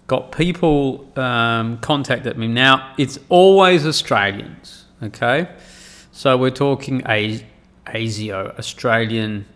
got 0.07 0.33
people 0.33 1.11
um, 1.19 1.78
contacted 1.78 2.37
me. 2.37 2.49
Now, 2.49 2.95
it's 2.99 3.19
always 3.28 3.87
Australians, 3.87 4.85
okay? 5.02 5.49
So 6.12 6.37
we're 6.37 6.50
talking 6.50 7.02
a- 7.09 7.45
ASIO, 7.87 8.57
Australian 8.59 9.47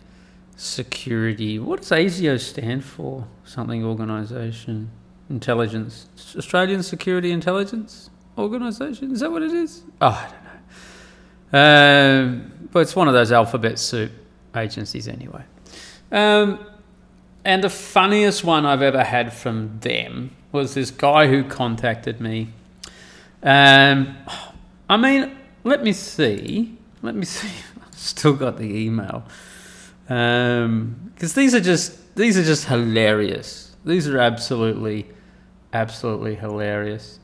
Security. 0.55 1.59
What 1.59 1.81
does 1.81 1.91
ASIO 1.91 2.39
stand 2.39 2.83
for? 2.83 3.27
Something 3.45 3.85
organisation, 3.85 4.89
intelligence, 5.29 6.07
Australian 6.35 6.81
Security 6.81 7.31
Intelligence 7.31 8.09
Organisation. 8.39 9.11
Is 9.11 9.19
that 9.19 9.31
what 9.31 9.43
it 9.43 9.51
is? 9.51 9.83
Oh, 10.01 10.07
I 10.07 10.31
don't 10.31 10.43
know. 11.53 11.59
Um, 11.59 12.69
but 12.71 12.79
it's 12.79 12.95
one 12.95 13.07
of 13.07 13.13
those 13.13 13.31
alphabet 13.31 13.77
soup 13.77 14.11
agencies 14.55 15.07
anyway. 15.07 15.43
Um, 16.11 16.65
and 17.45 17.63
the 17.63 17.69
funniest 17.69 18.43
one 18.43 18.65
I've 18.65 18.81
ever 18.81 19.03
had 19.03 19.31
from 19.31 19.79
them 19.81 20.35
was 20.51 20.73
this 20.73 20.89
guy 20.89 21.27
who 21.27 21.43
contacted 21.43 22.19
me. 22.19 22.49
Um, 23.43 24.17
I 24.89 24.97
mean, 24.97 25.36
let 25.67 25.83
me 25.83 25.93
see. 25.93 26.77
Let 27.01 27.15
me 27.15 27.25
see. 27.37 27.49
I've 27.85 27.97
still 27.97 28.33
got 28.33 28.57
the 28.57 28.65
email. 28.65 29.23
Because 30.03 30.65
um, 30.65 31.11
these 31.15 31.53
are 31.53 31.59
just 31.59 32.15
these 32.15 32.37
are 32.37 32.43
just 32.43 32.65
hilarious. 32.65 33.75
These 33.85 34.07
are 34.07 34.17
absolutely, 34.19 35.07
absolutely 35.73 36.35
hilarious. 36.35 37.19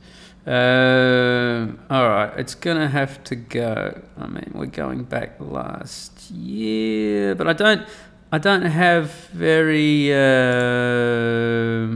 Um, 0.46 1.80
all 1.88 2.06
right, 2.08 2.32
it's 2.36 2.54
gonna 2.54 2.88
have 2.88 3.24
to 3.24 3.36
go. 3.36 4.02
I 4.18 4.26
mean, 4.26 4.52
we're 4.54 4.66
going 4.66 5.04
back 5.04 5.36
last 5.40 6.30
year, 6.30 7.34
but 7.34 7.48
I 7.48 7.54
don't. 7.54 7.88
I 8.30 8.38
don't 8.38 8.62
have 8.62 9.10
very, 9.32 10.12
uh, 10.12 11.86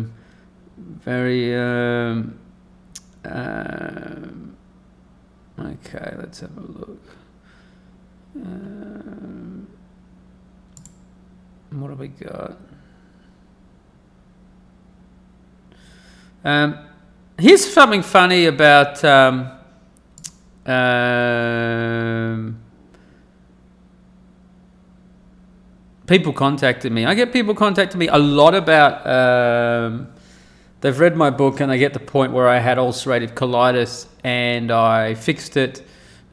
very. 0.77 1.55
Um, 1.55 2.39
um, 3.25 4.58
okay, 5.61 6.15
let's 6.19 6.41
have 6.41 6.57
a 6.57 6.61
look. 6.61 7.03
Um, 8.37 9.67
what 11.71 11.91
have 11.91 11.99
we 11.99 12.09
got? 12.09 12.57
Um, 16.45 16.79
here's 17.39 17.65
something 17.71 18.03
funny 18.03 18.47
about. 18.47 19.05
Um, 19.05 19.51
um, 20.67 22.59
people 26.07 26.33
contacted 26.33 26.91
me. 26.91 27.05
I 27.05 27.15
get 27.15 27.33
people 27.33 27.55
contacting 27.55 27.99
me 27.99 28.09
a 28.09 28.19
lot 28.19 28.55
about 28.55 29.07
um, 29.07 30.09
they've 30.81 30.99
read 30.99 31.17
my 31.17 31.31
book 31.31 31.61
and 31.61 31.71
they 31.71 31.79
get 31.79 31.93
the 31.93 32.01
point 32.01 32.33
where 32.33 32.49
I 32.49 32.59
had 32.59 32.79
ulcerative 32.79 33.35
colitis 33.35 34.07
and 34.25 34.71
I 34.71 35.15
fixed 35.15 35.57
it. 35.57 35.83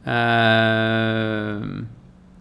Um, 0.06 1.90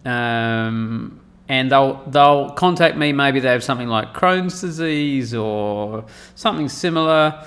um, 0.05 1.19
and 1.47 1.71
they'll 1.71 2.03
they'll 2.07 2.51
contact 2.51 2.97
me. 2.97 3.11
Maybe 3.11 3.39
they 3.39 3.49
have 3.49 3.63
something 3.63 3.87
like 3.87 4.13
Crohn's 4.13 4.61
disease 4.61 5.33
or 5.33 6.05
something 6.35 6.69
similar, 6.69 7.45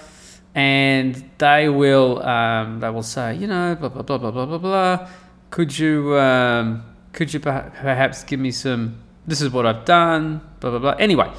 and 0.55 1.31
they 1.39 1.69
will 1.69 2.23
um, 2.23 2.81
they 2.81 2.91
will 2.91 3.03
say, 3.03 3.37
you 3.37 3.47
know, 3.47 3.75
blah 3.75 3.89
blah 3.89 4.03
blah 4.03 4.19
blah 4.19 4.31
blah 4.31 4.47
blah 4.47 4.59
blah. 4.59 5.09
Could 5.51 5.77
you 5.79 6.17
um, 6.17 6.85
could 7.13 7.33
you 7.33 7.41
perhaps 7.41 8.25
give 8.25 8.41
me 8.41 8.51
some? 8.51 8.99
This 9.27 9.41
is 9.41 9.51
what 9.51 9.67
I've 9.67 9.85
done. 9.85 10.41
Blah 10.61 10.71
blah 10.71 10.79
blah. 10.79 10.91
Anyway, 10.93 11.31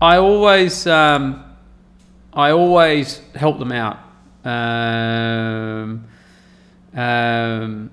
I 0.00 0.16
always 0.16 0.86
um, 0.86 1.44
I 2.32 2.52
always 2.52 3.20
help 3.34 3.58
them 3.58 3.72
out. 3.72 3.98
Um, 4.44 6.04
um, 6.94 7.90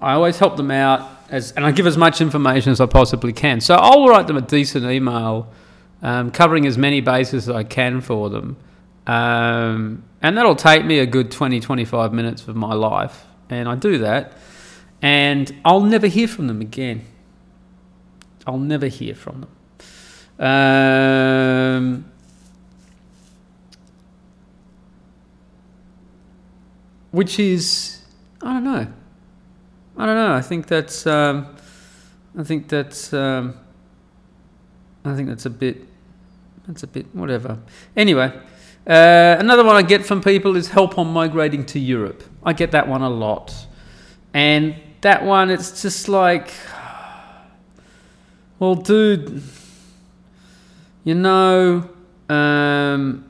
I 0.00 0.12
always 0.12 0.38
help 0.38 0.56
them 0.56 0.70
out 0.70 1.08
as, 1.30 1.52
and 1.52 1.64
I 1.64 1.72
give 1.72 1.86
as 1.86 1.96
much 1.96 2.20
information 2.20 2.72
as 2.72 2.80
I 2.80 2.86
possibly 2.86 3.32
can. 3.32 3.60
So 3.60 3.74
I'll 3.74 4.08
write 4.08 4.26
them 4.26 4.36
a 4.36 4.42
decent 4.42 4.84
email, 4.86 5.52
um, 6.02 6.30
covering 6.30 6.66
as 6.66 6.76
many 6.78 7.00
bases 7.00 7.48
as 7.48 7.54
I 7.54 7.64
can 7.64 8.00
for 8.00 8.30
them. 8.30 8.56
Um, 9.06 10.04
and 10.20 10.36
that'll 10.36 10.56
take 10.56 10.84
me 10.84 10.98
a 10.98 11.06
good 11.06 11.30
20, 11.30 11.60
25 11.60 12.12
minutes 12.12 12.46
of 12.48 12.56
my 12.56 12.74
life. 12.74 13.24
And 13.48 13.68
I 13.68 13.76
do 13.76 13.98
that. 13.98 14.32
And 15.00 15.54
I'll 15.64 15.80
never 15.80 16.06
hear 16.08 16.28
from 16.28 16.48
them 16.48 16.60
again. 16.60 17.04
I'll 18.46 18.58
never 18.58 18.86
hear 18.86 19.14
from 19.14 19.46
them. 20.38 22.04
Which 27.10 27.38
is, 27.38 28.00
I 28.42 28.54
don't 28.54 28.64
know. 28.64 28.86
I 29.96 30.06
don't 30.06 30.14
know. 30.14 30.32
I 30.32 30.42
think 30.42 30.68
that's. 30.68 31.06
Um, 31.06 31.56
I 32.38 32.44
think 32.44 32.68
that's. 32.68 33.12
Um, 33.12 33.54
I 35.04 35.16
think 35.16 35.28
that's 35.28 35.46
a 35.46 35.50
bit. 35.50 35.82
That's 36.68 36.84
a 36.84 36.86
bit 36.86 37.06
whatever. 37.14 37.58
Anyway, 37.96 38.32
uh, 38.86 39.36
another 39.38 39.64
one 39.64 39.74
I 39.74 39.82
get 39.82 40.06
from 40.06 40.22
people 40.22 40.56
is 40.56 40.68
help 40.68 40.98
on 40.98 41.08
migrating 41.12 41.66
to 41.66 41.80
Europe. 41.80 42.22
I 42.44 42.52
get 42.52 42.70
that 42.70 42.86
one 42.86 43.02
a 43.02 43.10
lot, 43.10 43.52
and 44.32 44.76
that 45.00 45.24
one 45.24 45.50
it's 45.50 45.82
just 45.82 46.08
like, 46.08 46.52
well, 48.60 48.76
dude, 48.76 49.42
you 51.02 51.14
know. 51.16 51.90
Um, 52.28 53.27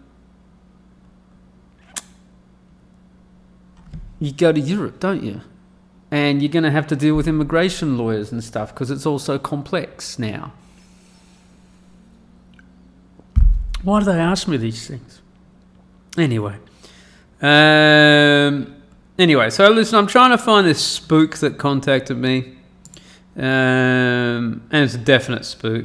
you 4.21 4.33
go 4.33 4.53
to 4.53 4.61
Europe, 4.61 5.01
don't 5.01 5.23
you? 5.23 5.41
and 6.11 6.41
you're 6.43 6.51
going 6.51 6.65
to 6.65 6.71
have 6.71 6.87
to 6.87 6.97
deal 6.97 7.15
with 7.15 7.29
immigration 7.29 7.99
lawyers 7.99 8.33
and 8.33 8.43
stuff 8.43 8.73
because 8.73 8.91
it's 8.91 9.05
all 9.05 9.19
so 9.19 9.39
complex 9.39 10.19
now. 10.19 10.53
Why 13.83 14.01
do 14.01 14.07
they 14.07 14.19
ask 14.19 14.49
me 14.49 14.57
these 14.57 14.87
things? 14.87 15.21
Anyway. 16.17 16.57
Um, 17.41 18.75
anyway, 19.19 19.51
so 19.51 19.71
listen, 19.71 19.99
I'm 19.99 20.07
trying 20.07 20.31
to 20.31 20.39
find 20.39 20.67
this 20.67 20.85
spook 20.85 21.37
that 21.37 21.59
contacted 21.59 22.17
me. 22.17 22.57
Um, 23.37 24.63
and 24.73 24.85
it's 24.85 24.95
a 24.95 24.99
definite 24.99 25.45
spook. 25.45 25.85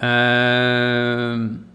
Um, 0.00 1.65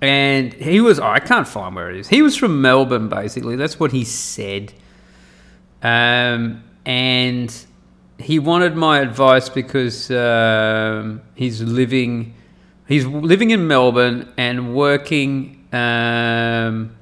and 0.00 0.52
he 0.52 0.80
was, 0.80 1.00
oh, 1.00 1.06
I 1.06 1.18
can't 1.18 1.46
find 1.46 1.74
where 1.74 1.90
it 1.90 1.96
is. 1.96 2.08
He 2.08 2.22
was 2.22 2.36
from 2.36 2.60
Melbourne, 2.60 3.08
basically. 3.08 3.56
That's 3.56 3.80
what 3.80 3.92
he 3.92 4.04
said. 4.04 4.72
Um, 5.82 6.62
and 6.84 7.54
he 8.18 8.38
wanted 8.38 8.76
my 8.76 9.00
advice 9.00 9.48
because 9.48 10.10
um, 10.10 11.22
he's 11.34 11.60
living 11.60 12.34
he's 12.86 13.06
living 13.06 13.50
in 13.50 13.66
Melbourne 13.68 14.32
and 14.36 14.74
working 14.74 15.66
um, 15.72 16.96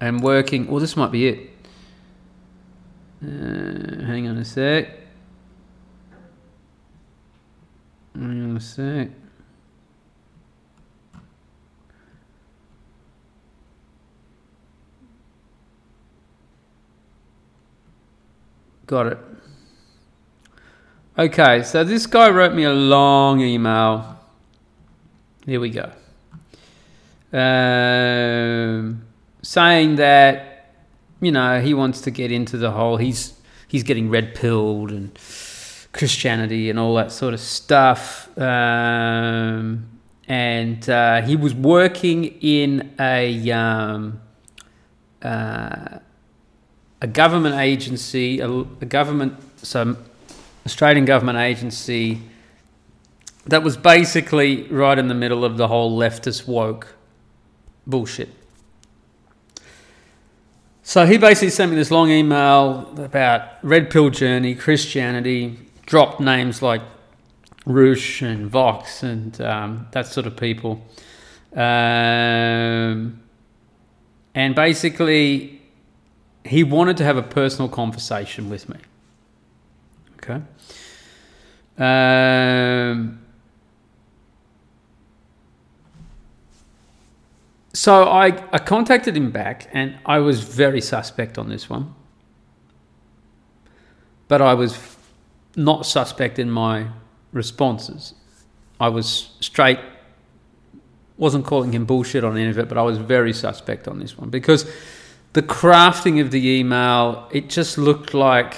and 0.00 0.20
working. 0.20 0.66
Well, 0.68 0.80
this 0.80 0.96
might 0.96 1.10
be 1.10 1.28
it. 1.28 1.50
Uh, 3.22 4.04
hang 4.04 4.28
on 4.28 4.36
a 4.36 4.44
sec. 4.44 4.90
Hang 8.14 8.50
on 8.50 8.56
a 8.56 8.60
sec. 8.60 9.08
Got 18.86 19.06
it. 19.06 19.18
Okay, 21.16 21.62
so 21.62 21.84
this 21.84 22.06
guy 22.06 22.28
wrote 22.28 22.54
me 22.54 22.64
a 22.64 22.72
long 22.72 23.40
email. 23.40 24.18
Here 25.46 25.60
we 25.60 25.70
go. 25.70 25.90
Um, 27.32 29.04
saying 29.40 29.96
that, 29.96 30.74
you 31.20 31.32
know, 31.32 31.60
he 31.60 31.72
wants 31.72 32.00
to 32.02 32.10
get 32.10 32.30
into 32.30 32.56
the 32.56 32.72
whole, 32.72 32.96
he's, 32.96 33.34
he's 33.68 33.84
getting 33.84 34.10
red 34.10 34.34
pilled 34.34 34.90
and 34.90 35.14
Christianity 35.92 36.68
and 36.68 36.78
all 36.78 36.94
that 36.96 37.12
sort 37.12 37.32
of 37.32 37.40
stuff. 37.40 38.28
Um, 38.36 39.88
and 40.28 40.90
uh, 40.90 41.22
he 41.22 41.36
was 41.36 41.54
working 41.54 42.24
in 42.40 42.94
a, 42.98 43.50
um, 43.50 44.20
uh, 45.22 46.00
a 47.04 47.06
government 47.06 47.54
agency, 47.56 48.40
a, 48.40 48.50
a 48.50 48.86
government, 48.86 49.34
some 49.58 49.98
Australian 50.64 51.04
government 51.04 51.36
agency 51.36 52.18
that 53.44 53.62
was 53.62 53.76
basically 53.76 54.62
right 54.68 54.98
in 54.98 55.08
the 55.08 55.14
middle 55.14 55.44
of 55.44 55.58
the 55.58 55.68
whole 55.68 55.98
leftist 55.98 56.48
woke 56.48 56.94
bullshit. 57.86 58.30
So 60.82 61.04
he 61.04 61.18
basically 61.18 61.50
sent 61.50 61.72
me 61.72 61.76
this 61.76 61.90
long 61.90 62.08
email 62.08 62.90
about 62.96 63.62
Red 63.62 63.90
Pill 63.90 64.08
Journey, 64.08 64.54
Christianity, 64.54 65.58
dropped 65.84 66.20
names 66.20 66.62
like 66.62 66.80
Roosh 67.66 68.22
and 68.22 68.50
Vox 68.50 69.02
and 69.02 69.38
um, 69.42 69.88
that 69.92 70.06
sort 70.06 70.26
of 70.26 70.38
people. 70.38 70.82
Um, 71.52 73.20
and 74.34 74.54
basically, 74.54 75.60
he 76.44 76.62
wanted 76.62 76.96
to 76.98 77.04
have 77.04 77.16
a 77.16 77.22
personal 77.22 77.68
conversation 77.68 78.50
with 78.50 78.68
me. 78.68 78.76
Okay. 80.16 80.42
Um, 81.76 83.20
so 87.72 88.04
I, 88.04 88.26
I 88.52 88.58
contacted 88.58 89.16
him 89.16 89.30
back 89.30 89.68
and 89.72 89.98
I 90.06 90.18
was 90.18 90.42
very 90.42 90.80
suspect 90.80 91.38
on 91.38 91.48
this 91.48 91.68
one. 91.68 91.94
But 94.28 94.40
I 94.40 94.54
was 94.54 94.96
not 95.56 95.86
suspect 95.86 96.38
in 96.38 96.50
my 96.50 96.88
responses. 97.32 98.14
I 98.80 98.88
was 98.88 99.30
straight, 99.40 99.78
wasn't 101.16 101.44
calling 101.46 101.72
him 101.72 101.84
bullshit 101.84 102.24
on 102.24 102.36
any 102.36 102.50
of 102.50 102.58
it, 102.58 102.68
but 102.68 102.78
I 102.78 102.82
was 102.82 102.98
very 102.98 103.32
suspect 103.32 103.86
on 103.86 103.98
this 103.98 104.16
one 104.18 104.30
because 104.30 104.70
the 105.34 105.42
crafting 105.42 106.20
of 106.20 106.30
the 106.30 106.48
email, 106.48 107.28
it 107.32 107.48
just 107.50 107.76
looked 107.76 108.14
like 108.14 108.54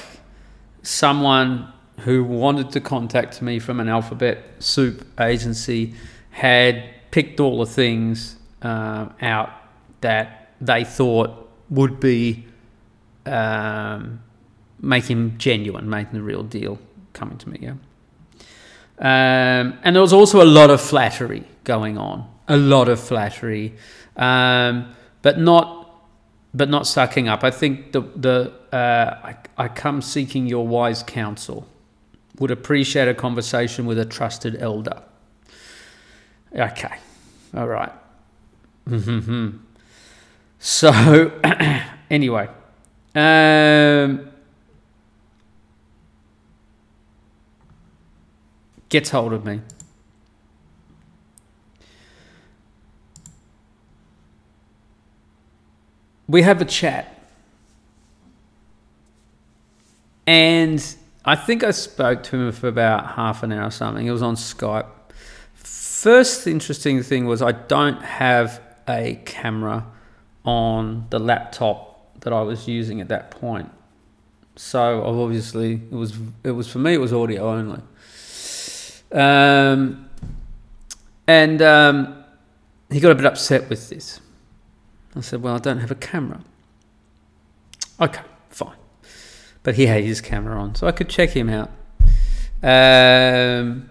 someone 0.82 1.72
who 2.00 2.22
wanted 2.22 2.70
to 2.70 2.80
contact 2.80 3.40
me 3.42 3.58
from 3.58 3.80
an 3.80 3.88
alphabet 3.88 4.44
soup 4.58 5.04
agency 5.18 5.94
had 6.30 6.84
picked 7.10 7.40
all 7.40 7.58
the 7.58 7.66
things 7.66 8.36
uh, 8.60 9.08
out 9.22 9.50
that 10.02 10.52
they 10.60 10.84
thought 10.84 11.50
would 11.70 11.98
be 11.98 12.44
um, 13.24 14.22
making 14.78 15.38
genuine, 15.38 15.88
making 15.88 16.12
the 16.12 16.22
real 16.22 16.42
deal 16.42 16.78
coming 17.14 17.38
to 17.38 17.48
me. 17.48 17.58
Yeah. 17.62 17.74
Um, 18.98 19.78
and 19.82 19.96
there 19.96 20.02
was 20.02 20.12
also 20.12 20.42
a 20.42 20.44
lot 20.44 20.68
of 20.68 20.80
flattery 20.82 21.44
going 21.64 21.96
on, 21.96 22.30
a 22.48 22.56
lot 22.58 22.90
of 22.90 23.00
flattery, 23.00 23.74
um, 24.16 24.94
but 25.22 25.38
not 25.38 25.85
but 26.56 26.70
not 26.70 26.86
sucking 26.86 27.28
up. 27.28 27.44
I 27.44 27.50
think 27.50 27.92
the 27.92 28.00
the 28.00 28.52
uh, 28.72 29.18
I, 29.22 29.36
I 29.58 29.68
come 29.68 30.00
seeking 30.00 30.46
your 30.46 30.66
wise 30.66 31.02
counsel. 31.02 31.68
Would 32.38 32.50
appreciate 32.50 33.08
a 33.08 33.14
conversation 33.14 33.86
with 33.86 33.98
a 33.98 34.04
trusted 34.04 34.56
elder. 34.60 35.02
Okay, 36.54 36.98
all 37.54 37.66
right. 37.66 37.92
Mm-hmm. 38.88 39.56
So 40.58 41.32
anyway, 42.10 42.48
um, 43.14 44.28
gets 48.88 49.10
hold 49.10 49.32
of 49.32 49.44
me. 49.44 49.60
We 56.28 56.42
have 56.42 56.60
a 56.60 56.64
chat. 56.64 57.12
And 60.26 60.84
I 61.24 61.36
think 61.36 61.62
I 61.62 61.70
spoke 61.70 62.22
to 62.24 62.36
him 62.36 62.52
for 62.52 62.68
about 62.68 63.14
half 63.14 63.42
an 63.42 63.52
hour 63.52 63.68
or 63.68 63.70
something. 63.70 64.06
It 64.06 64.10
was 64.10 64.22
on 64.22 64.34
Skype. 64.34 64.86
First 65.54 66.46
interesting 66.46 67.02
thing 67.02 67.26
was 67.26 67.42
I 67.42 67.52
don't 67.52 68.02
have 68.02 68.60
a 68.88 69.20
camera 69.24 69.86
on 70.44 71.06
the 71.10 71.18
laptop 71.18 72.20
that 72.20 72.32
I 72.32 72.42
was 72.42 72.68
using 72.68 73.00
at 73.00 73.08
that 73.08 73.30
point. 73.30 73.70
So 74.56 75.02
obviously 75.04 75.74
it 75.74 75.92
was 75.92 76.14
it 76.42 76.52
was 76.52 76.70
for 76.70 76.78
me 76.78 76.94
it 76.94 77.00
was 77.00 77.12
audio 77.12 77.50
only. 77.50 77.82
Um, 79.12 80.08
and 81.26 81.62
um, 81.62 82.24
he 82.90 83.00
got 83.00 83.12
a 83.12 83.14
bit 83.14 83.26
upset 83.26 83.68
with 83.68 83.88
this. 83.88 84.20
I 85.16 85.20
said, 85.20 85.42
Well, 85.42 85.54
I 85.54 85.58
don't 85.58 85.78
have 85.78 85.90
a 85.90 85.96
camera. 85.96 86.40
Okay, 88.00 88.22
fine. 88.50 88.76
But 89.62 89.74
he 89.74 89.86
had 89.86 90.04
his 90.04 90.20
camera 90.20 90.60
on, 90.60 90.74
so 90.74 90.86
I 90.86 90.92
could 90.92 91.08
check 91.08 91.30
him 91.30 91.48
out. 91.48 91.70
Um, 92.62 93.90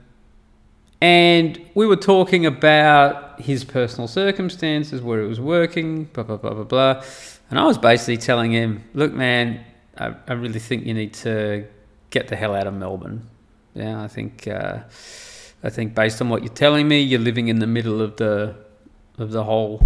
and 1.01 1.61
we 1.75 1.85
were 1.85 1.95
talking 1.95 2.45
about 2.45 3.41
his 3.41 3.63
personal 3.63 4.07
circumstances, 4.07 5.01
where 5.01 5.21
he 5.21 5.27
was 5.27 5.39
working, 5.39 6.05
blah, 6.05 6.23
blah, 6.23 6.38
blah, 6.38 6.53
blah, 6.53 6.63
blah. 6.63 7.03
And 7.49 7.59
I 7.59 7.65
was 7.65 7.77
basically 7.77 8.17
telling 8.17 8.51
him, 8.51 8.83
Look, 8.93 9.13
man, 9.13 9.63
I, 9.97 10.13
I 10.27 10.33
really 10.33 10.59
think 10.59 10.85
you 10.85 10.93
need 10.93 11.13
to 11.15 11.65
get 12.09 12.27
the 12.27 12.35
hell 12.35 12.55
out 12.55 12.67
of 12.67 12.73
Melbourne. 12.73 13.27
Yeah, 13.73 14.01
I 14.01 14.07
think. 14.07 14.47
Uh, 14.47 14.79
I 15.65 15.71
think 15.71 15.95
based 15.95 16.21
on 16.21 16.29
what 16.29 16.43
you're 16.43 16.53
telling 16.53 16.88
me, 16.88 17.01
you're 17.01 17.19
living 17.19 17.47
in 17.47 17.57
the 17.57 17.65
middle 17.65 17.99
of 17.99 18.17
the 18.17 18.55
of 19.17 19.31
the 19.31 19.43
whole 19.43 19.81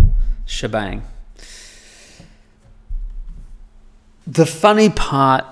shebang. 0.45 1.04
The 4.30 4.46
funny 4.46 4.92
part 4.92 5.44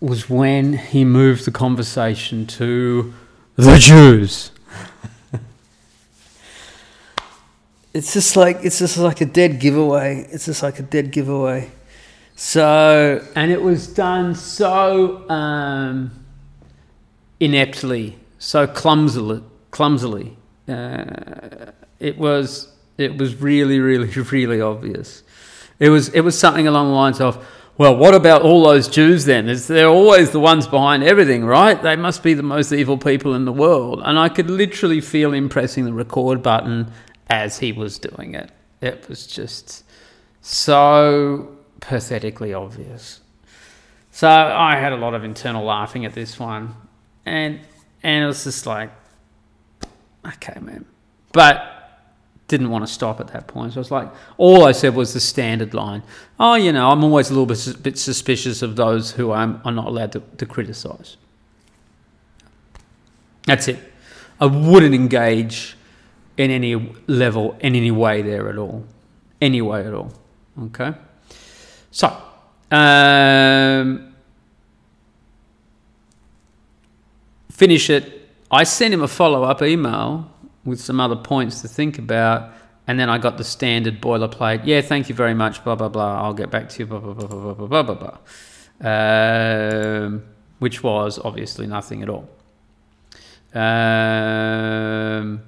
was 0.00 0.30
when 0.30 0.72
he 0.72 1.04
moved 1.04 1.44
the 1.44 1.50
conversation 1.50 2.46
to 2.46 3.12
the 3.56 3.76
Jews. 3.76 4.52
it's 7.92 8.14
just 8.14 8.34
like 8.34 8.60
it's 8.62 8.78
just 8.78 8.96
like 8.96 9.20
a 9.20 9.26
dead 9.26 9.60
giveaway. 9.60 10.26
It's 10.30 10.46
just 10.46 10.62
like 10.62 10.78
a 10.78 10.82
dead 10.82 11.10
giveaway. 11.10 11.70
So, 12.34 13.22
and 13.36 13.52
it 13.52 13.60
was 13.60 13.86
done 13.86 14.34
so 14.34 15.28
um, 15.28 16.10
ineptly, 17.38 18.18
so 18.38 18.66
clumsily, 18.66 19.42
clumsily. 19.70 20.38
Uh, 20.66 21.72
it 22.00 22.16
was 22.16 22.72
it 22.96 23.18
was 23.18 23.42
really, 23.42 23.78
really, 23.78 24.08
really 24.32 24.62
obvious. 24.62 25.22
It 25.78 25.90
was 25.90 26.08
it 26.08 26.22
was 26.22 26.38
something 26.38 26.66
along 26.66 26.88
the 26.88 26.94
lines 26.94 27.20
of, 27.20 27.46
well, 27.82 27.96
what 27.96 28.14
about 28.14 28.42
all 28.42 28.62
those 28.62 28.86
Jews 28.86 29.24
then? 29.24 29.52
They're 29.66 29.88
always 29.88 30.30
the 30.30 30.38
ones 30.38 30.68
behind 30.68 31.02
everything, 31.02 31.44
right? 31.44 31.82
They 31.82 31.96
must 31.96 32.22
be 32.22 32.32
the 32.32 32.42
most 32.44 32.70
evil 32.70 32.96
people 32.96 33.34
in 33.34 33.44
the 33.44 33.52
world. 33.52 34.00
And 34.04 34.20
I 34.20 34.28
could 34.28 34.48
literally 34.48 35.00
feel 35.00 35.32
him 35.32 35.48
pressing 35.48 35.84
the 35.84 35.92
record 35.92 36.44
button 36.44 36.92
as 37.28 37.58
he 37.58 37.72
was 37.72 37.98
doing 37.98 38.36
it. 38.36 38.52
It 38.80 39.08
was 39.08 39.26
just 39.26 39.82
so 40.42 41.58
pathetically 41.80 42.54
obvious. 42.54 43.18
So 44.12 44.28
I 44.28 44.76
had 44.76 44.92
a 44.92 44.96
lot 44.96 45.14
of 45.14 45.24
internal 45.24 45.64
laughing 45.64 46.04
at 46.04 46.12
this 46.12 46.38
one, 46.38 46.76
and 47.26 47.58
and 48.04 48.22
it 48.22 48.26
was 48.28 48.44
just 48.44 48.64
like, 48.64 48.92
okay, 50.24 50.60
man. 50.60 50.84
But 51.32 51.81
didn't 52.52 52.68
want 52.68 52.86
to 52.86 52.92
stop 52.92 53.18
at 53.18 53.28
that 53.28 53.46
point. 53.46 53.72
So 53.72 53.78
I 53.78 53.80
was 53.80 53.90
like, 53.90 54.12
all 54.36 54.66
I 54.66 54.72
said 54.72 54.94
was 54.94 55.14
the 55.14 55.20
standard 55.20 55.72
line. 55.72 56.02
Oh, 56.38 56.54
you 56.54 56.70
know, 56.70 56.90
I'm 56.90 57.02
always 57.02 57.30
a 57.30 57.32
little 57.32 57.46
bit, 57.46 57.82
bit 57.82 57.98
suspicious 57.98 58.60
of 58.60 58.76
those 58.76 59.12
who 59.12 59.32
I'm, 59.32 59.58
I'm 59.64 59.74
not 59.74 59.86
allowed 59.86 60.12
to, 60.12 60.20
to 60.36 60.44
criticise. 60.44 61.16
That's 63.46 63.68
it. 63.68 63.78
I 64.38 64.44
wouldn't 64.46 64.94
engage 64.94 65.78
in 66.36 66.50
any 66.50 66.92
level, 67.06 67.56
in 67.60 67.74
any 67.74 67.90
way 67.90 68.20
there 68.20 68.50
at 68.50 68.58
all. 68.58 68.84
Any 69.40 69.62
way 69.62 69.86
at 69.86 69.94
all. 69.94 70.12
Okay? 70.64 70.92
So, 71.90 72.14
um, 72.70 74.14
finish 77.50 77.88
it. 77.88 78.28
I 78.50 78.64
sent 78.64 78.92
him 78.92 79.02
a 79.02 79.08
follow 79.08 79.42
up 79.44 79.62
email 79.62 80.31
with 80.64 80.80
some 80.80 81.00
other 81.00 81.16
points 81.16 81.62
to 81.62 81.68
think 81.68 81.98
about. 81.98 82.52
And 82.86 82.98
then 82.98 83.08
I 83.08 83.18
got 83.18 83.38
the 83.38 83.44
standard 83.44 84.00
boilerplate. 84.00 84.62
Yeah, 84.64 84.80
thank 84.80 85.08
you 85.08 85.14
very 85.14 85.34
much. 85.34 85.62
Blah 85.62 85.76
blah 85.76 85.88
blah. 85.88 86.20
I'll 86.22 86.34
get 86.34 86.50
back 86.50 86.68
to 86.70 86.78
you. 86.80 86.86
Blah 86.86 86.98
blah 86.98 87.14
blah 87.14 87.26
blah 87.26 87.54
blah 87.54 87.82
blah 87.82 87.82
blah 87.82 87.94
blah. 87.94 88.18
Um, 90.04 90.24
which 90.58 90.82
was 90.82 91.18
obviously 91.24 91.66
nothing 91.66 92.02
at 92.02 92.08
all. 92.08 92.28
Um, 93.54 95.42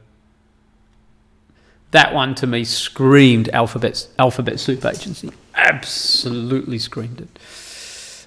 that 1.91 2.13
one 2.13 2.35
to 2.37 2.47
me 2.47 2.65
screamed 2.65 3.49
alphabet 3.51 4.09
alphabet 4.19 4.61
soup 4.61 4.85
agency. 4.85 5.33
Absolutely 5.55 6.79
screamed 6.79 7.21
it. 7.21 7.39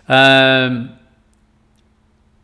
Um, 0.09 0.97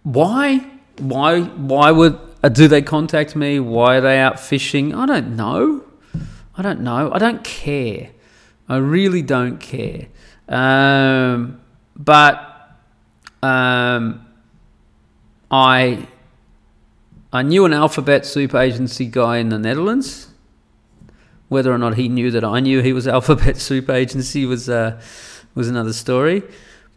why? 0.03 0.59
Why? 0.99 1.41
Why 1.41 1.91
would 1.91 2.19
do 2.49 2.67
they 2.67 2.81
contact 2.81 3.35
me? 3.35 3.59
Why 3.59 3.97
are 3.97 4.01
they 4.01 4.19
out 4.19 4.39
fishing? 4.39 4.93
I 4.93 5.05
don't 5.05 5.35
know. 5.35 5.83
I 6.57 6.61
don't 6.61 6.81
know. 6.81 7.11
I 7.11 7.17
don't 7.17 7.43
care. 7.43 8.09
I 8.67 8.77
really 8.77 9.21
don't 9.21 9.59
care. 9.59 10.07
Um, 10.47 11.61
but 11.95 12.77
um, 13.41 14.25
I 15.49 16.07
I 17.31 17.41
knew 17.41 17.65
an 17.65 17.73
alphabet 17.73 18.25
soup 18.25 18.53
agency 18.53 19.05
guy 19.05 19.37
in 19.37 19.49
the 19.49 19.57
Netherlands. 19.57 20.29
Whether 21.49 21.71
or 21.71 21.77
not 21.77 21.95
he 21.95 22.07
knew 22.09 22.31
that 22.31 22.43
I 22.43 22.59
knew 22.59 22.81
he 22.81 22.93
was 22.93 23.07
alphabet 23.07 23.57
soup 23.67 23.89
agency 23.89 24.45
was 24.45 24.69
uh, 24.69 25.01
was 25.55 25.69
another 25.69 25.93
story. 25.93 26.43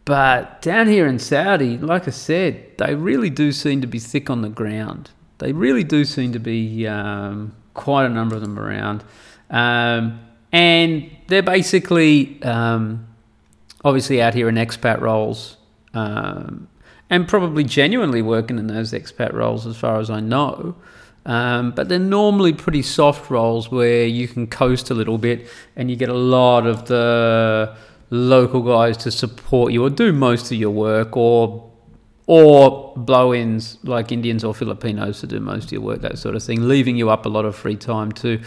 But 0.05 0.63
down 0.63 0.87
here 0.87 1.07
in 1.07 1.19
Saudi, 1.19 1.79
like 1.79 2.07
I 2.07 2.13
said, 2.13 2.79
they 2.79 2.95
really 2.95 3.29
do 3.29 3.51
seem 3.51 3.81
to 3.81 3.89
be 3.89 3.99
thick 3.99 4.31
on 4.31 4.43
the 4.43 4.49
ground. 4.49 5.11
They 5.39 5.53
really 5.53 5.85
do 5.85 6.05
seem 6.05 6.33
to 6.33 6.39
be 6.39 6.87
um, 6.87 7.55
quite 7.75 8.07
a 8.07 8.09
number 8.09 8.35
of 8.37 8.43
them 8.43 8.59
around. 8.59 9.05
Um, 9.51 10.21
and 10.53 11.11
they're 11.29 11.43
basically 11.43 12.43
um, 12.43 13.07
obviously 13.85 14.23
out 14.23 14.35
here 14.35 14.49
in 14.49 14.55
expat 14.57 15.01
roles 15.01 15.57
um, 15.95 16.69
and 17.11 17.29
probably 17.29 17.65
genuinely 17.65 18.23
working 18.23 18.59
in 18.59 18.67
those 18.67 18.93
expat 18.93 19.33
roles 19.33 19.67
as 19.67 19.77
far 19.77 20.01
as 20.01 20.11
I 20.11 20.21
know. 20.21 20.75
Um, 21.27 21.73
but 21.73 21.89
they're 21.89 21.99
normally 21.99 22.53
pretty 22.53 22.83
soft 22.83 23.31
roles 23.31 23.71
where 23.71 24.07
you 24.07 24.29
can 24.29 24.47
coast 24.47 24.91
a 24.91 24.95
little 24.95 25.19
bit 25.19 25.49
and 25.75 25.91
you 25.91 25.97
get 25.97 26.09
a 26.09 26.15
lot 26.15 26.67
of 26.67 26.87
the 26.87 27.77
local 28.11 28.63
guys 28.63 28.97
to 28.99 29.11
support 29.11 29.73
you 29.73 29.85
or 29.85 29.91
do 29.91 30.13
most 30.13 30.53
of 30.53 30.59
your 30.59 30.71
work 30.71 31.17
or 31.17 31.66
or 32.27 32.93
blow-ins 32.97 33.79
like 33.85 34.11
Indians 34.11 34.43
or 34.43 34.53
Filipinos 34.53 35.21
to 35.21 35.27
do 35.27 35.39
most 35.39 35.67
of 35.67 35.73
your 35.73 35.81
work, 35.81 36.01
that 36.01 36.19
sort 36.19 36.35
of 36.35 36.43
thing, 36.43 36.67
leaving 36.67 36.97
you 36.97 37.09
up 37.09 37.25
a 37.25 37.29
lot 37.29 37.45
of 37.45 37.55
free 37.55 37.77
time 37.77 38.11
to 38.13 38.41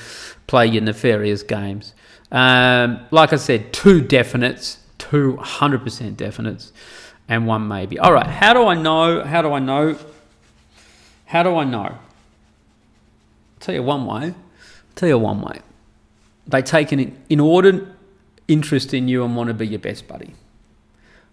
play 0.48 0.68
your 0.68 0.82
nefarious 0.82 1.44
games. 1.44 1.94
Um, 2.32 3.00
like 3.12 3.32
I 3.32 3.38
said, 3.38 3.72
two 3.72 4.02
definites, 4.02 4.78
two 4.98 5.38
hundred 5.38 5.84
percent 5.84 6.18
definites, 6.18 6.72
and 7.28 7.48
one 7.48 7.68
maybe. 7.68 7.98
All 7.98 8.14
right, 8.14 8.28
how 8.28 8.54
do 8.54 8.68
I 8.68 8.76
know? 8.76 9.24
How 9.24 9.42
do 9.42 9.54
I 9.54 9.60
know? 9.60 9.98
How 11.26 11.44
do 11.44 11.56
I 11.56 11.64
know? 11.64 11.80
I'll 11.80 12.00
tell 13.60 13.76
you 13.76 13.84
one 13.84 14.06
way. 14.06 14.26
I'll 14.26 14.36
tell 14.96 15.10
you 15.10 15.18
one 15.18 15.42
way. 15.42 15.62
They 16.48 16.62
take 16.62 16.92
an 16.92 17.18
inordinate 17.30 17.88
interest 18.48 18.94
in 18.94 19.08
you 19.08 19.24
and 19.24 19.36
want 19.36 19.48
to 19.48 19.54
be 19.54 19.68
your 19.68 19.80
best 19.80 20.08
buddy 20.08 20.34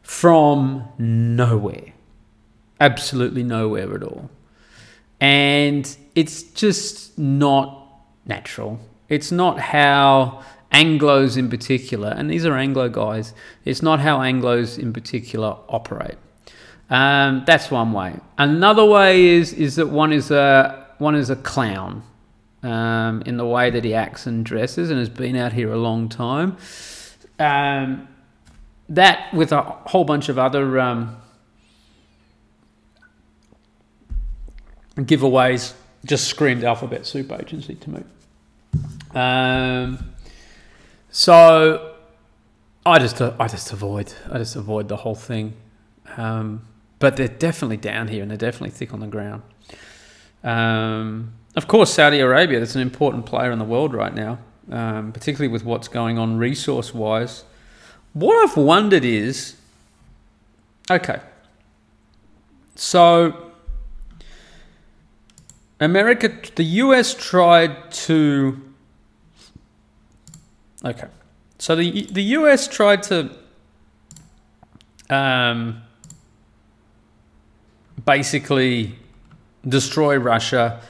from 0.03 0.85
nowhere 0.99 1.93
absolutely 2.81 3.43
nowhere 3.43 3.95
at 3.95 4.03
all. 4.03 4.31
And 5.21 5.97
it's 6.15 6.43
just 6.43 7.19
not 7.19 7.87
natural. 8.27 8.81
It's 9.09 9.33
not 9.33 9.59
how 9.59 10.43
Anglos 10.73 11.37
in 11.37 11.49
particular, 11.49 12.09
and 12.09 12.29
these 12.29 12.45
are 12.45 12.55
Anglo 12.55 12.89
guys, 12.89 13.33
it's 13.65 13.83
not 13.83 14.01
how 14.01 14.19
Anglos 14.19 14.79
in 14.79 14.93
particular 14.93 15.57
operate. 15.69 16.19
Um, 16.91 17.45
that's 17.47 17.71
one 17.71 17.93
way. 17.93 18.17
Another 18.37 18.85
way 18.85 19.27
is 19.27 19.53
is 19.53 19.77
that 19.77 19.89
one 19.89 20.13
is 20.13 20.31
a 20.31 20.87
one 20.99 21.15
is 21.15 21.31
a 21.31 21.37
clown 21.37 22.03
um, 22.63 23.23
in 23.27 23.37
the 23.37 23.47
way 23.47 23.71
that 23.71 23.85
he 23.85 23.95
acts 23.95 24.27
and 24.27 24.45
dresses, 24.45 24.91
and 24.91 24.99
has 24.99 25.09
been 25.09 25.37
out 25.37 25.53
here 25.53 25.73
a 25.73 25.79
long 25.79 26.09
time. 26.09 26.57
Um, 27.39 28.09
that 28.89 29.33
with 29.35 29.53
a 29.53 29.63
whole 29.63 30.05
bunch 30.05 30.29
of 30.29 30.39
other 30.39 30.79
giveaways 34.97 35.75
just 36.05 36.29
screamed 36.29 36.65
alphabet 36.65 37.07
soup 37.07 37.33
agency 37.33 37.75
to 37.75 37.91
me. 37.91 38.05
Um, 39.15 40.13
so 41.11 41.95
I 42.85 42.99
just 42.99 43.21
I 43.21 43.49
just 43.49 43.73
avoid 43.73 44.13
I 44.31 44.39
just 44.39 44.57
avoid 44.57 44.89
the 44.89 44.97
whole 44.97 45.15
thing. 45.15 45.55
Um, 46.17 46.67
but 46.99 47.17
they're 47.17 47.29
definitely 47.29 47.77
down 47.77 48.09
here 48.09 48.23
and 48.23 48.31
they're 48.31 48.39
definitely 48.39 48.71
thick 48.71 48.95
on 48.95 49.01
the 49.01 49.07
ground. 49.07 49.43
Um, 50.43 51.33
of 51.57 51.67
course, 51.67 51.93
Saudi 51.93 52.21
Arabia, 52.21 52.59
that's 52.59 52.75
an 52.75 52.81
important 52.81 53.27
player 53.27 53.51
in 53.51 53.59
the 53.59 53.65
world 53.65 53.93
right 53.93 54.15
now, 54.15 54.39
um, 54.71 55.13
particularly 55.13 55.53
with 55.53 55.65
what's 55.65 55.89
going 55.89 56.19
on 56.19 56.39
resource 56.39 56.95
wise. 56.95 57.45
What 58.13 58.37
I've 58.49 58.57
wondered 58.57 59.05
is 59.05 59.57
okay, 60.91 61.21
so 62.77 63.46
America, 65.81 66.33
the 66.55 66.65
US 66.65 67.15
tried 67.15 67.91
to. 67.93 68.61
Okay. 70.85 71.09
So 71.59 71.77
the 71.77 72.07
the 72.11 72.23
US 72.23 72.69
tried 72.69 73.03
to 73.05 73.31
um, 75.11 75.83
basically 78.05 78.99
destroy 79.69 80.17
Russia 80.17 80.81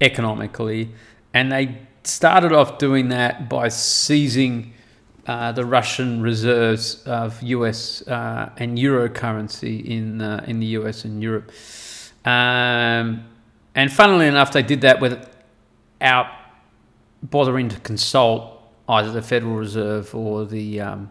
economically, 0.00 0.90
and 1.32 1.52
they 1.52 1.78
started 2.02 2.52
off 2.52 2.78
doing 2.78 3.08
that 3.08 3.48
by 3.48 3.68
seizing 3.68 4.74
uh, 5.26 5.52
the 5.52 5.64
Russian 5.64 6.20
reserves 6.20 7.02
of 7.06 7.42
US 7.42 8.06
uh, 8.08 8.50
and 8.58 8.78
euro 8.78 9.08
currency 9.08 9.78
in 9.78 10.20
uh, 10.20 10.44
in 10.46 10.60
the 10.60 10.66
US 10.78 11.04
and 11.06 11.22
Europe. 11.22 11.50
Um, 12.26 13.24
and 13.74 13.92
funnily 13.92 14.26
enough, 14.26 14.52
they 14.52 14.62
did 14.62 14.82
that 14.82 15.00
without 15.00 16.26
bothering 17.22 17.68
to 17.70 17.80
consult 17.80 18.60
either 18.88 19.10
the 19.10 19.22
Federal 19.22 19.54
Reserve 19.54 20.14
or 20.14 20.44
the 20.44 20.80
um, 20.80 21.10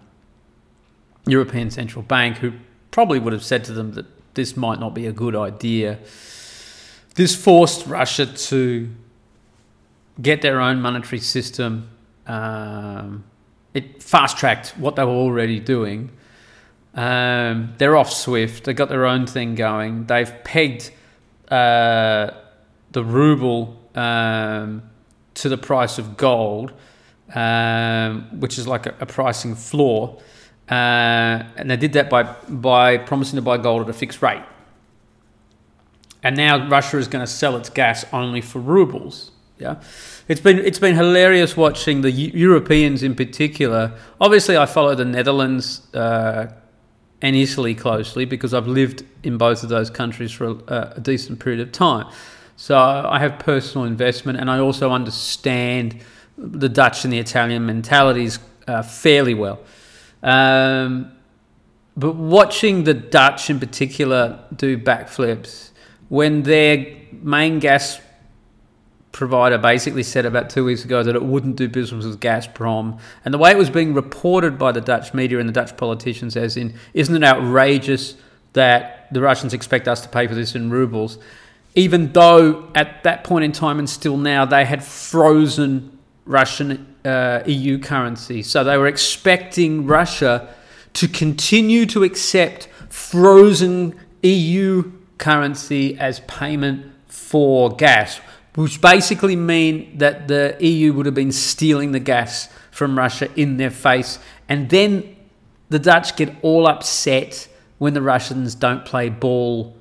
European 1.26 1.72
Central 1.72 2.04
Bank, 2.04 2.38
who 2.38 2.54
probably 2.92 3.20
would 3.20 3.34
have 3.34 3.44
said 3.44 3.64
to 3.66 3.74
them 3.74 3.94
that 3.94 4.06
this 4.36 4.56
might 4.56 4.80
not 4.80 4.94
be 4.94 5.08
a 5.08 5.12
good 5.12 5.36
idea. 5.36 6.00
This 7.16 7.36
forced 7.36 7.86
Russia 7.86 8.26
to 8.26 8.90
get 10.22 10.42
their 10.42 10.60
own 10.60 10.82
monetary 10.82 11.20
system. 11.20 11.90
Um, 12.28 13.24
it 13.74 14.02
fast 14.02 14.38
tracked 14.38 14.70
what 14.78 14.96
they 14.96 15.04
were 15.04 15.12
already 15.12 15.60
doing. 15.60 16.12
Um, 16.96 17.74
they're 17.78 17.98
off 17.98 18.12
Swift. 18.12 18.66
They 18.66 18.74
got 18.74 18.90
their 18.90 19.06
own 19.06 19.26
thing 19.26 19.56
going. 19.56 20.06
They've 20.06 20.32
pegged 20.44 20.92
uh, 21.50 22.32
the 22.94 23.04
ruble 23.04 23.80
um, 23.96 24.84
to 25.36 25.50
the 25.50 25.58
price 25.58 25.98
of 25.98 26.18
gold 26.18 26.74
um, 27.34 28.40
which 28.40 28.58
is 28.58 28.68
like 28.68 28.86
a, 28.86 28.96
a 29.00 29.06
pricing 29.06 29.56
floor. 29.56 30.22
Uh, 30.70 31.44
and 31.58 31.70
they 31.70 31.78
did 31.78 31.94
that 31.94 32.10
by, 32.10 32.24
by 32.48 32.98
promising 32.98 33.36
to 33.36 33.42
buy 33.42 33.58
gold 33.58 33.84
at 33.84 33.90
a 33.90 33.94
fixed 33.94 34.22
rate. 34.22 34.44
And 36.22 36.38
now 36.38 36.70
Russia 36.70 36.98
is 36.98 37.08
going 37.08 37.26
to 37.26 37.32
sell 37.32 37.58
its 37.58 37.70
gas 37.70 38.06
only 38.14 38.40
for 38.42 38.60
rubles. 38.60 39.32
Yeah, 39.60 39.82
it's 40.28 40.42
been 40.42 40.58
it's 40.60 40.80
been 40.80 40.96
hilarious 40.96 41.56
watching 41.56 42.02
the 42.02 42.12
Europeans 42.12 43.04
in 43.04 43.14
particular. 43.14 43.94
Obviously, 44.20 44.58
I 44.58 44.66
follow 44.66 44.96
the 44.96 45.06
Netherlands 45.06 45.94
uh, 45.94 46.48
and 47.22 47.36
Italy 47.36 47.76
closely 47.76 48.26
because 48.26 48.54
I've 48.54 48.68
lived 48.68 49.06
in 49.22 49.38
both 49.38 49.64
of 49.64 49.70
those 49.70 49.90
countries 49.90 50.32
for 50.32 50.58
a, 50.68 50.94
a 50.96 51.00
decent 51.00 51.40
period 51.40 51.62
of 51.62 51.72
time. 51.72 52.12
So 52.56 52.78
I 52.78 53.20
have 53.20 53.40
personal 53.40 53.86
investment, 53.86 54.40
and 54.40 54.50
I 54.50 54.60
also 54.60 54.92
understand 54.92 56.00
the 56.38 56.70
Dutch 56.70 57.04
and 57.04 57.12
the 57.12 57.20
Italian 57.20 57.66
mentalities 57.66 58.40
uh, 58.68 58.82
fairly 58.84 59.34
well. 59.34 59.60
Um, 60.22 61.12
but 61.96 62.16
watching 62.16 62.86
the 62.86 62.94
Dutch 62.94 63.50
in 63.50 63.60
particular 63.60 64.40
do 64.56 64.78
backflips 64.78 65.72
when 66.10 66.44
their 66.44 66.86
main 67.12 67.60
gas 67.60 68.00
provider 69.12 69.58
basically 69.60 70.02
said 70.04 70.26
about 70.26 70.50
two 70.50 70.66
weeks 70.66 70.84
ago 70.84 71.04
that 71.04 71.16
it 71.16 71.24
wouldn't 71.24 71.56
do 71.56 71.70
business 71.70 72.06
with 72.06 72.20
Gazprom, 72.20 73.00
and 73.24 73.34
the 73.34 73.38
way 73.38 73.52
it 73.52 73.58
was 73.58 73.70
being 73.70 73.94
reported 73.94 74.58
by 74.58 74.72
the 74.72 74.82
Dutch 74.82 75.14
media 75.14 75.40
and 75.40 75.48
the 75.48 75.54
Dutch 75.54 75.78
politicians, 75.78 76.36
as 76.36 76.58
in, 76.58 76.74
isn't 76.94 77.16
it 77.16 77.24
outrageous 77.24 78.16
that 78.54 79.08
the 79.12 79.22
Russians 79.22 79.54
expect 79.54 79.88
us 79.88 80.02
to 80.02 80.10
pay 80.10 80.28
for 80.28 80.36
this 80.36 80.56
in 80.56 80.72
rubles? 80.72 81.20
Even 81.76 82.12
though 82.14 82.70
at 82.76 83.04
that 83.04 83.24
point 83.24 83.46
in 83.46 83.52
time 83.52 83.80
and 83.80 83.90
still 83.90 84.18
now 84.18 84.46
they 84.46 84.66
had 84.66 84.84
frozen 84.84 85.98
Russian 86.26 86.96
uh, 87.04 87.42
EU 87.46 87.80
currency. 87.80 88.44
So 88.44 88.64
they 88.64 88.78
were 88.78 88.88
expecting 88.88 89.86
Russia 89.86 90.54
to 90.94 91.08
continue 91.08 91.86
to 91.88 92.04
accept 92.04 92.68
frozen 92.90 94.00
EU 94.22 94.92
currency 95.18 95.98
as 95.98 96.20
payment 96.22 96.92
for 97.08 97.76
gas, 97.76 98.20
which 98.56 98.80
basically 98.80 99.36
mean 99.36 99.98
that 99.98 100.28
the 100.28 100.56
EU 100.60 100.94
would 100.94 101.06
have 101.06 101.16
been 101.16 101.32
stealing 101.32 101.92
the 101.92 102.00
gas 102.00 102.50
from 102.72 102.98
Russia 102.98 103.30
in 103.36 103.58
their 103.58 103.72
face. 103.72 104.20
And 104.48 104.70
then 104.70 105.16
the 105.70 105.80
Dutch 105.80 106.16
get 106.16 106.36
all 106.42 106.68
upset 106.68 107.48
when 107.80 107.94
the 107.94 108.02
Russians 108.02 108.56
don't 108.56 108.86
play 108.86 109.10
ball 109.10 109.76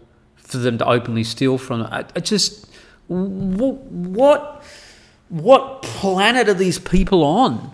for 0.53 0.59
them 0.59 0.79
to 0.79 0.87
openly 0.87 1.25
steal 1.25 1.59
from. 1.59 1.83
I, 1.83 2.05
I 2.15 2.21
just, 2.21 2.69
what? 3.09 4.63
what 5.33 5.81
planet 5.81 6.47
are 6.47 6.55
these 6.55 6.79
people 6.79 7.25
on? 7.25 7.73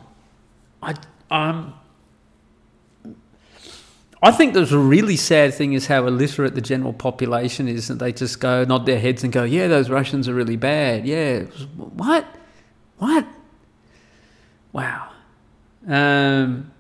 I 0.81 0.95
um 1.31 1.75
I 4.23 4.31
think 4.31 4.55
there's 4.55 4.73
a 4.73 4.79
really 4.79 5.17
sad 5.17 5.55
thing 5.55 5.73
is 5.73 5.87
how 5.89 6.07
illiterate 6.07 6.55
the 6.55 6.61
general 6.61 6.93
population 6.93 7.69
is, 7.69 7.89
and 7.91 8.01
they 8.01 8.13
just 8.13 8.41
go 8.41 8.65
nod 8.65 8.87
their 8.87 8.99
heads 8.99 9.25
and 9.25 9.33
go, 9.33 9.43
"Yeah, 9.43 9.67
those 9.67 9.91
Russians 9.91 10.29
are 10.29 10.35
really 10.35 10.57
bad." 10.57 11.05
Yeah, 11.07 11.43
what? 11.77 12.27
What? 12.99 13.27
Wow. 14.73 15.11
Um, 15.87 16.73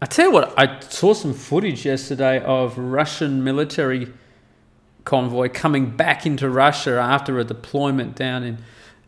I 0.00 0.06
tell 0.06 0.26
you 0.26 0.32
what, 0.32 0.54
I 0.58 0.80
saw 0.80 1.12
some 1.12 1.34
footage 1.34 1.84
yesterday 1.84 2.40
of 2.40 2.78
Russian 2.78 3.42
military 3.42 4.12
convoy 5.08 5.48
coming 5.48 5.88
back 5.88 6.26
into 6.26 6.50
Russia 6.50 6.98
after 6.98 7.38
a 7.38 7.44
deployment 7.44 8.14
down 8.14 8.42
in 8.44 8.58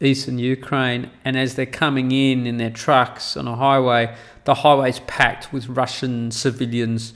eastern 0.01 0.39
Ukraine, 0.39 1.11
and 1.27 1.37
as 1.37 1.57
they're 1.57 1.67
coming 1.67 2.11
in 2.11 2.47
in 2.47 2.57
their 2.57 2.71
trucks 2.71 3.37
on 3.37 3.47
a 3.47 3.55
highway, 3.55 4.17
the 4.47 4.55
highway's 4.55 5.01
packed 5.01 5.53
with 5.53 5.69
Russian 5.69 6.31
civilians 6.31 7.13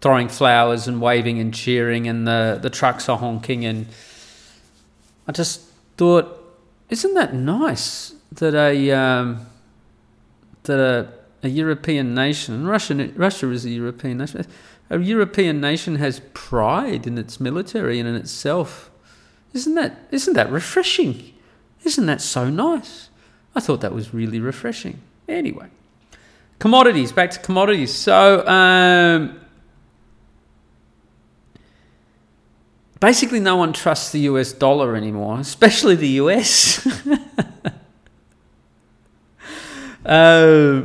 throwing 0.00 0.28
flowers 0.28 0.88
and 0.88 1.02
waving 1.02 1.38
and 1.38 1.52
cheering, 1.52 2.08
and 2.08 2.26
the, 2.26 2.58
the 2.62 2.70
trucks 2.70 3.10
are 3.10 3.18
honking. 3.18 3.66
And 3.66 3.86
I 5.28 5.32
just 5.32 5.60
thought, 5.98 6.26
isn't 6.88 7.12
that 7.12 7.34
nice 7.34 8.14
that 8.32 8.54
a 8.54 8.90
um, 8.92 9.46
that 10.62 10.80
a, 10.80 11.12
a 11.42 11.48
European 11.48 12.14
nation, 12.14 12.66
Russia, 12.66 13.10
Russia 13.16 13.50
is 13.50 13.66
a 13.66 13.70
European 13.70 14.16
nation, 14.16 14.46
a 14.90 14.98
European 14.98 15.60
nation 15.60 15.96
has 15.96 16.20
pride 16.34 17.06
in 17.06 17.18
its 17.18 17.40
military 17.40 17.98
and 17.98 18.08
in 18.08 18.14
itself. 18.14 18.90
Isn't 19.52 19.74
that 19.74 19.98
isn't 20.10 20.34
that 20.34 20.50
refreshing? 20.50 21.32
Isn't 21.84 22.06
that 22.06 22.20
so 22.20 22.50
nice? 22.50 23.08
I 23.54 23.60
thought 23.60 23.80
that 23.82 23.92
was 23.92 24.12
really 24.12 24.40
refreshing. 24.40 25.00
Anyway, 25.28 25.68
commodities, 26.58 27.12
back 27.12 27.30
to 27.30 27.38
commodities. 27.38 27.94
So, 27.94 28.44
um, 28.46 29.40
basically, 33.00 33.40
no 33.40 33.56
one 33.56 33.72
trusts 33.72 34.12
the 34.12 34.20
US 34.20 34.52
dollar 34.52 34.96
anymore, 34.96 35.38
especially 35.38 35.94
the 35.94 36.08
US. 36.08 36.86
uh, 40.04 40.82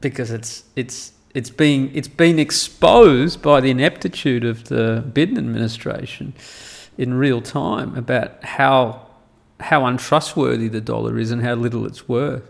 because 0.00 0.30
it's 0.30 0.64
it's 0.76 1.12
it's 1.36 1.50
being 1.50 1.94
it's 1.94 2.08
been 2.08 2.38
exposed 2.38 3.42
by 3.42 3.60
the 3.60 3.70
ineptitude 3.70 4.42
of 4.42 4.64
the 4.68 5.04
Biden 5.12 5.36
administration 5.36 6.32
in 6.96 7.12
real 7.12 7.42
time 7.42 7.94
about 7.94 8.42
how 8.42 9.06
how 9.60 9.84
untrustworthy 9.84 10.68
the 10.68 10.80
dollar 10.80 11.18
is 11.18 11.30
and 11.30 11.42
how 11.42 11.54
little 11.54 11.84
it's 11.84 12.08
worth. 12.08 12.48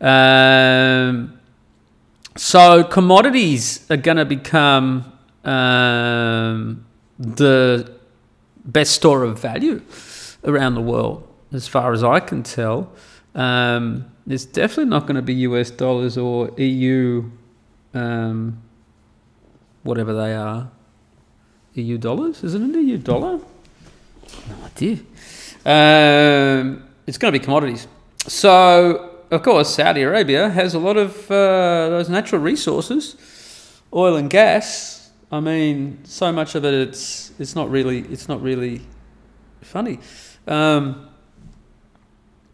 Um, 0.00 1.38
so 2.34 2.82
commodities 2.82 3.84
are 3.90 3.98
going 3.98 4.16
to 4.16 4.24
become 4.24 5.12
um, 5.44 6.86
the 7.18 7.92
best 8.64 8.92
store 8.92 9.22
of 9.24 9.38
value 9.38 9.82
around 10.44 10.76
the 10.76 10.80
world, 10.80 11.28
as 11.52 11.68
far 11.68 11.92
as 11.92 12.02
I 12.02 12.20
can 12.20 12.42
tell. 12.42 12.90
Um, 13.34 14.06
it's 14.26 14.46
definitely 14.46 14.86
not 14.86 15.02
going 15.02 15.16
to 15.16 15.22
be 15.22 15.34
US 15.34 15.70
dollars 15.70 16.16
or 16.16 16.50
EU, 16.58 17.30
um, 17.98 18.62
whatever 19.82 20.14
they 20.14 20.34
are. 20.34 20.70
EU 21.74 21.98
dollars? 21.98 22.42
Is 22.42 22.54
it 22.54 22.60
EU 22.60 22.98
dollar? 22.98 23.38
No 24.48 24.64
idea. 24.64 24.98
Um, 25.64 26.88
it's 27.06 27.18
going 27.18 27.32
to 27.32 27.38
be 27.38 27.44
commodities. 27.44 27.86
So 28.26 29.08
of 29.30 29.42
course, 29.42 29.74
Saudi 29.74 30.02
Arabia 30.02 30.48
has 30.48 30.74
a 30.74 30.78
lot 30.78 30.96
of 30.96 31.30
uh, 31.30 31.90
those 31.90 32.08
natural 32.08 32.40
resources, 32.40 33.14
oil 33.92 34.16
and 34.16 34.30
gas. 34.30 35.10
I 35.30 35.40
mean, 35.40 35.98
so 36.04 36.32
much 36.32 36.54
of 36.54 36.64
it, 36.64 36.72
it's 36.72 37.32
it's 37.38 37.54
not 37.54 37.70
really 37.70 38.00
it's 38.10 38.28
not 38.28 38.40
really 38.40 38.80
funny. 39.60 40.00
Um, 40.46 41.10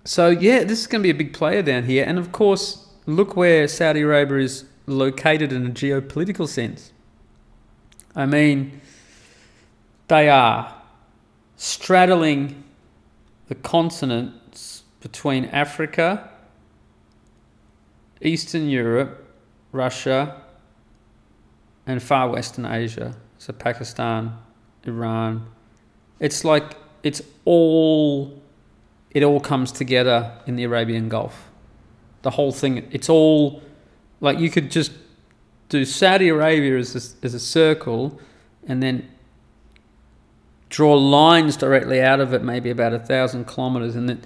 so 0.04 0.30
yeah, 0.30 0.64
this 0.64 0.80
is 0.80 0.86
going 0.88 1.02
to 1.02 1.06
be 1.06 1.10
a 1.10 1.14
big 1.14 1.32
player 1.32 1.62
down 1.62 1.84
here, 1.84 2.04
and 2.04 2.18
of 2.18 2.32
course, 2.32 2.88
look 3.06 3.36
where 3.36 3.68
Saudi 3.68 4.00
Arabia 4.00 4.38
is 4.38 4.64
located 4.86 5.52
in 5.52 5.66
a 5.66 5.70
geopolitical 5.70 6.48
sense. 6.48 6.92
I 8.14 8.26
mean, 8.26 8.80
they 10.08 10.28
are 10.28 10.74
straddling 11.56 12.64
the 13.48 13.54
continents 13.54 14.82
between 15.00 15.46
Africa, 15.46 16.30
Eastern 18.20 18.68
Europe, 18.68 19.24
Russia, 19.72 20.42
and 21.86 22.02
far 22.02 22.30
Western 22.30 22.66
Asia. 22.66 23.16
So 23.38 23.52
Pakistan, 23.52 24.36
Iran. 24.84 25.46
It's 26.20 26.44
like 26.44 26.76
it's 27.02 27.20
all 27.44 28.40
it 29.10 29.22
all 29.22 29.40
comes 29.40 29.70
together 29.70 30.32
in 30.46 30.56
the 30.56 30.64
Arabian 30.64 31.08
Gulf. 31.08 31.50
The 32.22 32.30
whole 32.30 32.52
thing, 32.52 32.88
it's 32.90 33.08
all 33.08 33.62
like 34.24 34.38
you 34.38 34.50
could 34.50 34.70
just 34.70 34.92
do 35.68 35.84
Saudi 35.84 36.28
Arabia 36.28 36.78
as 36.78 36.94
a, 36.94 37.24
as 37.24 37.34
a 37.34 37.40
circle 37.40 38.18
and 38.66 38.82
then 38.82 39.08
draw 40.68 40.94
lines 40.94 41.56
directly 41.56 42.02
out 42.02 42.20
of 42.20 42.32
it, 42.32 42.42
maybe 42.42 42.70
about 42.70 42.92
a 42.92 42.98
thousand 42.98 43.46
kilometers, 43.46 43.94
and 43.94 44.08
then 44.08 44.22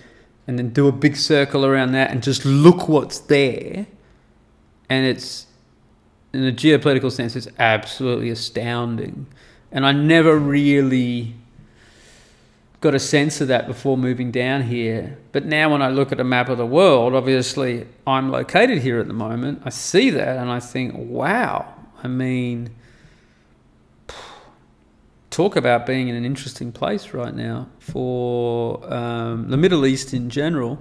and 0.47 0.59
then 0.59 0.71
do 0.71 0.89
a 0.89 0.93
big 0.93 1.15
circle 1.15 1.67
around 1.67 1.93
that 1.93 2.11
and 2.11 2.23
just 2.23 2.47
look 2.47 2.89
what's 2.89 3.19
there. 3.19 3.87
And 4.89 5.05
it's 5.05 5.47
in 6.33 6.47
a 6.47 6.53
geopolitical 6.53 7.13
sense, 7.13 7.37
it's 7.37 7.49
absolutely 7.59 8.31
astounding. 8.31 9.27
And 9.71 9.85
I 9.85 9.93
never 9.93 10.39
really 10.39 11.35
got 12.81 12.95
a 12.95 12.99
sense 12.99 13.41
of 13.41 13.49
that 13.49 13.67
before 13.67 13.99
moving 13.99 14.31
down 14.31 14.63
here. 14.63 15.19
But 15.33 15.45
now, 15.45 15.73
when 15.73 15.83
I 15.83 15.89
look 15.89 16.13
at 16.13 16.21
a 16.21 16.25
map 16.25 16.49
of 16.49 16.59
the 16.59 16.67
world, 16.67 17.15
obviously 17.15 17.87
I'm 18.07 18.31
located 18.31 18.79
here 18.79 19.01
at 19.01 19.09
the 19.09 19.15
moment. 19.15 19.63
I 19.65 19.71
see 19.71 20.11
that 20.11 20.39
and 20.39 20.51
I 20.51 20.61
think, 20.61 20.95
wow. 20.97 21.75
I 22.03 22.09
mean, 22.09 22.71
talk 25.31 25.57
about 25.57 25.87
being 25.87 26.09
in 26.09 26.15
an 26.15 26.25
interesting 26.25 26.71
place 26.71 27.13
right 27.13 27.35
now 27.35 27.69
for 27.81 28.93
um, 28.93 29.51
the 29.51 29.57
Middle 29.57 29.85
East 29.85 30.15
in 30.15 30.31
general. 30.31 30.79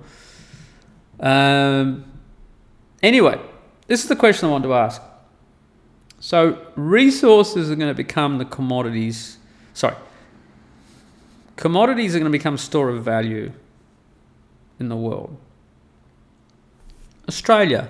Um, 1.19 2.05
anyway, 3.01 3.39
this 3.88 4.03
is 4.03 4.10
the 4.10 4.15
question 4.15 4.49
I 4.49 4.51
want 4.51 4.63
to 4.63 4.73
ask. 4.75 5.01
So, 6.19 6.60
resources 6.75 7.71
are 7.71 7.75
going 7.75 7.89
to 7.89 7.95
become 7.95 8.38
the 8.38 8.45
commodities. 8.45 9.38
Sorry, 9.73 9.95
Commodities 11.58 12.15
are 12.15 12.20
going 12.20 12.32
to 12.32 12.38
become 12.38 12.58
store 12.58 12.89
of 12.89 13.04
value 13.04 13.52
in 14.80 14.89
the 14.89 14.96
world. 14.96 15.36
Australia, 17.28 17.89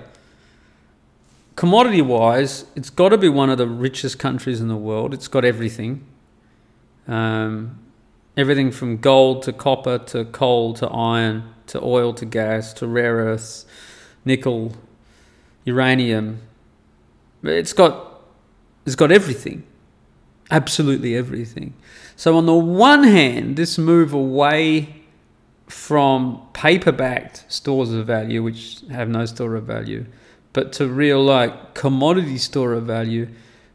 commodity 1.56 2.02
wise, 2.02 2.66
it's 2.76 2.90
got 2.90 3.10
to 3.10 3.18
be 3.18 3.30
one 3.30 3.50
of 3.50 3.58
the 3.58 3.68
richest 3.68 4.18
countries 4.18 4.62
in 4.62 4.70
the 4.70 4.78
world. 4.78 5.14
It's 5.14 5.28
got 5.28 5.44
everything. 5.46 6.06
Um, 7.10 7.78
everything 8.38 8.72
from 8.72 8.98
gold 8.98 9.44
to 9.44 9.54
copper 9.54 9.98
to 9.98 10.24
coal 10.26 10.74
to 10.76 10.88
iron 10.88 11.54
to 11.68 11.84
oil 11.84 12.14
to 12.14 12.26
gas 12.26 12.72
to 12.74 12.88
rare 12.88 13.16
earths, 13.16 13.66
nickel, 14.24 14.72
uranium. 15.66 16.42
It's 17.44 17.74
got, 17.74 18.22
it's 18.86 18.96
got 18.96 19.12
everything. 19.12 19.64
Absolutely 20.50 21.16
everything. 21.16 21.74
So, 22.16 22.38
on 22.38 22.46
the 22.46 22.54
one 22.54 23.04
hand, 23.04 23.58
this 23.58 23.78
move 23.78 24.14
away 24.14 25.04
from 25.68 26.42
paper 26.54 26.92
backed 26.92 27.44
stores 27.52 27.92
of 27.92 28.08
value, 28.08 28.42
which 28.42 28.82
have 28.90 29.10
no 29.10 29.26
store 29.26 29.56
of 29.56 29.66
value, 29.66 30.06
but 30.54 30.72
to 30.74 30.88
real 30.88 31.24
like 31.24 31.74
commodity 31.74 32.38
store 32.38 32.74
of 32.74 32.86
value, 32.86 33.28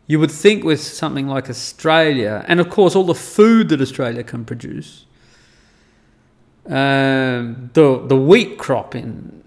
you 0.06 0.18
would 0.18 0.30
think 0.30 0.64
with 0.64 0.80
something 0.80 1.28
like 1.28 1.48
Australia, 1.50 2.44
and 2.48 2.58
of 2.58 2.70
course, 2.70 2.96
all 2.96 3.04
the 3.04 3.14
food 3.14 3.68
that 3.68 3.80
Australia 3.80 4.24
can 4.24 4.44
produce, 4.44 5.04
um, 6.66 7.70
the, 7.74 8.04
the 8.06 8.16
wheat 8.16 8.58
crop 8.58 8.94
in, 8.94 9.42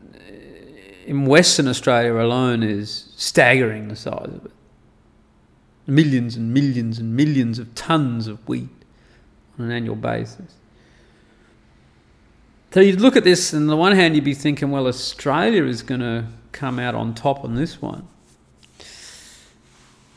in 1.06 1.26
Western 1.26 1.68
Australia 1.68 2.14
alone 2.16 2.62
is 2.62 3.12
staggering 3.16 3.88
the 3.88 3.96
size 3.96 4.28
of 4.28 4.46
it. 4.46 4.52
Millions 5.88 6.36
and 6.36 6.54
millions 6.54 7.00
and 7.00 7.16
millions 7.16 7.60
of 7.60 7.74
tons 7.76 8.28
of 8.28 8.48
wheat 8.48 8.70
on 9.58 9.66
an 9.66 9.72
annual 9.72 9.96
basis. 9.96 10.56
So 12.72 12.82
you'd 12.82 13.00
look 13.00 13.16
at 13.16 13.24
this, 13.24 13.54
and 13.54 13.64
on 13.64 13.68
the 13.68 13.78
one 13.78 13.94
hand, 13.94 14.16
you'd 14.16 14.26
be 14.26 14.34
thinking, 14.34 14.70
well, 14.70 14.88
Australia 14.88 15.64
is 15.64 15.82
going 15.82 16.02
to 16.02 16.26
come 16.52 16.78
out 16.78 16.94
on 16.94 17.14
top 17.14 17.44
on 17.46 17.56
this 17.56 17.82
one. 17.82 18.08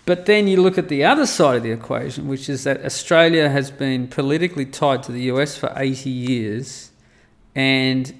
But 0.07 0.26
then 0.26 0.48
you 0.48 0.61
look 0.61 0.78
at 0.78 0.88
the 0.88 1.04
other 1.04 1.26
side 1.26 1.59
of 1.59 1.62
the 1.62 1.70
equation, 1.70 2.26
which 2.28 2.48
is 2.48 2.64
that 2.64 2.85
Australia 2.85 3.48
has 3.48 3.70
been 3.70 4.09
politically 4.09 4.64
tied 4.64 5.02
to 5.02 5.12
the 5.12 5.22
US 5.31 5.57
for 5.57 5.72
80 5.76 6.09
years, 6.09 6.90
and 7.54 8.12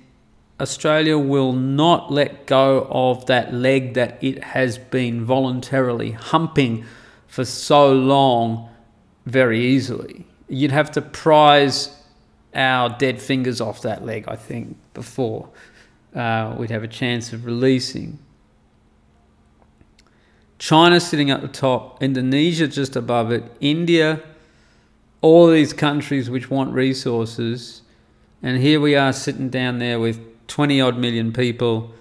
Australia 0.61 1.17
will 1.17 1.53
not 1.53 2.13
let 2.13 2.47
go 2.47 2.87
of 2.91 3.27
that 3.27 3.55
leg 3.55 3.95
that 3.95 4.19
it 4.23 4.45
has 4.45 4.77
been 4.77 5.25
voluntarily 5.25 6.13
humping 6.13 6.85
for 7.29 7.45
so 7.45 7.93
long 7.93 8.69
very 9.25 9.61
easily 9.61 10.27
you'd 10.49 10.73
have 10.73 10.91
to 10.93 11.03
prize 11.03 11.95
our 12.55 12.89
dead 12.99 13.21
fingers 13.21 13.61
off 13.61 13.83
that 13.83 14.05
leg, 14.05 14.25
I 14.27 14.37
think, 14.37 14.77
before 14.95 15.49
uh, 16.15 16.55
we'd 16.59 16.71
have 16.71 16.83
a 16.83 16.89
chance 16.89 17.33
of 17.33 17.45
releasing. 17.45 18.19
China 20.59 20.99
sitting 20.99 21.31
at 21.31 21.41
the 21.41 21.49
top, 21.49 22.03
Indonesia 22.03 22.67
just 22.67 22.97
above 22.97 23.31
it, 23.31 23.45
India, 23.61 24.21
all 25.21 25.49
these 25.49 25.73
countries 25.73 26.31
which 26.31 26.51
want 26.51 26.73
resources. 26.73 27.83
And 28.43 28.61
here 28.61 28.81
we 28.81 28.97
are 28.97 29.13
sitting 29.13 29.51
down 29.51 29.79
there 29.79 30.01
with 30.01 30.21
20 30.49 30.81
odd 30.81 30.99
million 30.99 31.33
people, 31.33 31.93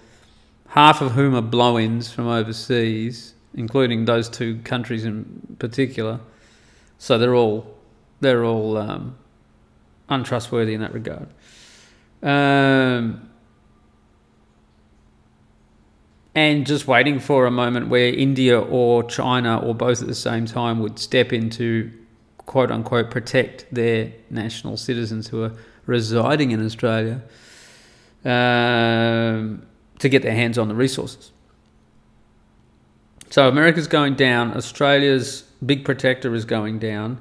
half 0.68 1.00
of 1.00 1.12
whom 1.12 1.34
are 1.36 1.42
blow 1.42 1.78
ins 1.78 2.10
from 2.10 2.26
overseas, 2.26 3.34
including 3.58 4.04
those 4.04 4.28
two 4.28 4.60
countries 4.62 5.04
in 5.04 5.56
particular. 5.58 6.20
So 6.96 7.18
they're 7.18 7.34
all 7.34 7.74
they're 8.20 8.44
all 8.44 8.78
um, 8.78 9.16
untrustworthy 10.08 10.74
in 10.74 10.80
that 10.80 10.94
regard. 10.94 11.28
Um, 12.22 13.28
and 16.34 16.66
just 16.66 16.86
waiting 16.86 17.18
for 17.20 17.46
a 17.46 17.50
moment 17.50 17.88
where 17.88 18.12
India 18.12 18.58
or 18.60 19.04
China 19.04 19.58
or 19.58 19.74
both 19.74 20.00
at 20.00 20.08
the 20.08 20.14
same 20.14 20.46
time 20.46 20.80
would 20.80 20.98
step 20.98 21.32
in 21.32 21.50
to 21.50 21.92
quote 22.38 22.70
unquote 22.70 23.10
protect 23.10 23.66
their 23.72 24.12
national 24.30 24.76
citizens 24.76 25.28
who 25.28 25.42
are 25.42 25.52
residing 25.86 26.52
in 26.52 26.64
Australia 26.64 27.22
um, 28.24 29.62
to 29.98 30.08
get 30.08 30.22
their 30.22 30.34
hands 30.34 30.58
on 30.58 30.68
the 30.68 30.74
resources. 30.74 31.32
So 33.30 33.48
America's 33.48 33.86
going 33.86 34.14
down, 34.14 34.56
Australia's 34.56 35.42
big 35.64 35.84
protector 35.84 36.34
is 36.34 36.44
going 36.44 36.78
down 36.78 37.20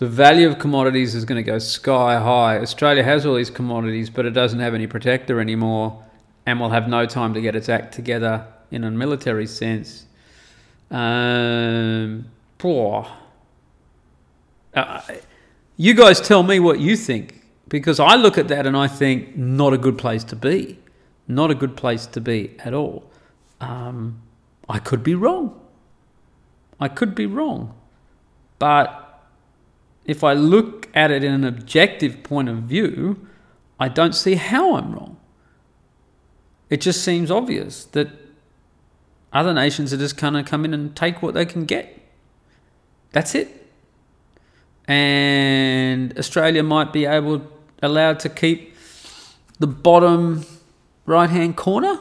the 0.00 0.06
value 0.06 0.48
of 0.48 0.58
commodities 0.58 1.14
is 1.14 1.26
going 1.26 1.36
to 1.36 1.42
go 1.42 1.58
sky 1.58 2.18
high. 2.18 2.58
Australia 2.58 3.04
has 3.04 3.26
all 3.26 3.34
these 3.34 3.50
commodities, 3.50 4.08
but 4.08 4.24
it 4.24 4.30
doesn't 4.30 4.58
have 4.58 4.72
any 4.72 4.86
protector 4.86 5.40
anymore, 5.40 6.02
and 6.46 6.58
will 6.58 6.70
have 6.70 6.88
no 6.88 7.04
time 7.04 7.34
to 7.34 7.40
get 7.42 7.54
its 7.54 7.68
act 7.68 7.92
together 7.92 8.46
in 8.70 8.82
a 8.82 8.90
military 8.90 9.46
sense. 9.46 10.06
Um, 10.90 12.24
poor. 12.56 13.08
Uh, 14.72 15.02
you 15.76 15.92
guys 15.92 16.18
tell 16.18 16.44
me 16.44 16.60
what 16.60 16.80
you 16.80 16.96
think, 16.96 17.42
because 17.68 18.00
I 18.00 18.14
look 18.14 18.38
at 18.38 18.48
that 18.48 18.66
and 18.66 18.74
I 18.74 18.88
think 18.88 19.36
not 19.36 19.74
a 19.74 19.78
good 19.78 19.98
place 19.98 20.24
to 20.24 20.34
be, 20.34 20.78
not 21.28 21.50
a 21.50 21.54
good 21.54 21.76
place 21.76 22.06
to 22.06 22.22
be 22.22 22.56
at 22.60 22.72
all. 22.72 23.04
Um, 23.60 24.22
I 24.70 24.78
could 24.78 25.02
be 25.02 25.14
wrong. 25.14 25.60
I 26.78 26.88
could 26.88 27.14
be 27.14 27.26
wrong, 27.26 27.74
but 28.58 29.22
if 30.06 30.24
I 30.24 30.32
look 30.32 30.88
at 30.94 31.10
it 31.10 31.22
in 31.22 31.32
an 31.32 31.44
objective 31.44 32.22
point 32.22 32.48
of 32.48 32.58
view, 32.58 33.26
I 33.78 33.88
don't 33.88 34.14
see 34.14 34.36
how 34.36 34.76
I'm 34.76 34.92
wrong. 34.94 35.18
It 36.70 36.80
just 36.80 37.04
seems 37.04 37.30
obvious 37.30 37.84
that 37.86 38.08
other 39.32 39.52
nations 39.52 39.92
are 39.92 39.98
just 39.98 40.16
kind 40.16 40.36
of 40.36 40.46
come 40.46 40.64
in 40.64 40.72
and 40.72 40.96
take 40.96 41.20
what 41.20 41.34
they 41.34 41.44
can 41.44 41.64
get. 41.66 42.00
That's 43.12 43.34
it. 43.34 43.48
And 44.88 46.18
Australia 46.18 46.62
might 46.62 46.92
be 46.92 47.04
able 47.04 47.42
allowed 47.82 48.20
to 48.20 48.28
keep 48.28 48.74
the 49.58 49.66
bottom 49.66 50.46
right 51.06 51.30
hand 51.30 51.56
corner 51.56 51.98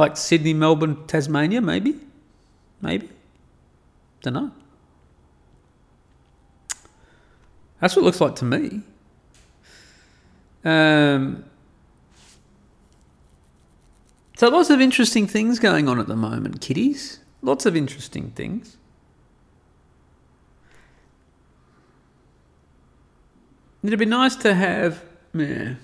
Like 0.00 0.16
Sydney, 0.16 0.54
Melbourne, 0.54 1.06
Tasmania, 1.06 1.60
maybe? 1.60 1.94
Maybe? 2.80 3.10
Don't 4.22 4.32
know. 4.32 4.50
That's 7.80 7.94
what 7.94 8.00
it 8.00 8.04
looks 8.06 8.18
like 8.18 8.34
to 8.36 8.46
me. 8.46 8.80
Um, 10.64 11.44
so 14.38 14.48
lots 14.48 14.70
of 14.70 14.80
interesting 14.80 15.26
things 15.26 15.58
going 15.58 15.86
on 15.86 16.00
at 16.00 16.06
the 16.06 16.16
moment, 16.16 16.62
kiddies. 16.62 17.18
Lots 17.42 17.66
of 17.66 17.76
interesting 17.76 18.30
things. 18.30 18.78
It'd 23.82 23.98
be 23.98 24.06
nice 24.06 24.36
to 24.36 24.54
have, 24.54 25.04
yeah. 25.34 25.74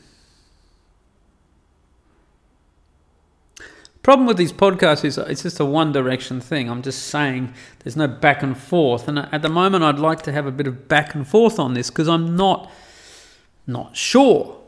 Problem 4.07 4.28
with 4.28 4.36
these 4.36 4.52
podcasts 4.52 5.04
is 5.04 5.18
it's 5.18 5.42
just 5.42 5.59
a 5.59 5.64
one 5.64 5.90
direction 5.90 6.40
thing. 6.40 6.70
I'm 6.70 6.80
just 6.80 7.09
saying 7.09 7.52
there's 7.80 7.96
no 7.96 8.07
back 8.07 8.40
and 8.40 8.57
forth. 8.57 9.09
And 9.09 9.18
at 9.18 9.42
the 9.42 9.48
moment, 9.48 9.82
I'd 9.82 9.98
like 9.98 10.22
to 10.22 10.32
have 10.32 10.46
a 10.46 10.52
bit 10.52 10.68
of 10.68 10.86
back 10.86 11.16
and 11.16 11.26
forth 11.26 11.59
on 11.59 11.74
this 11.74 11.90
because 11.90 12.07
I'm 12.07 12.36
not, 12.36 12.70
not 13.66 13.96
sure. 13.96 14.61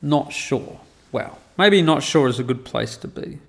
Not 0.00 0.32
sure. 0.32 0.78
Well, 1.10 1.40
maybe 1.58 1.82
not 1.82 2.04
sure 2.04 2.28
is 2.28 2.38
a 2.38 2.44
good 2.44 2.64
place 2.64 2.96
to 2.98 3.08
be. 3.08 3.40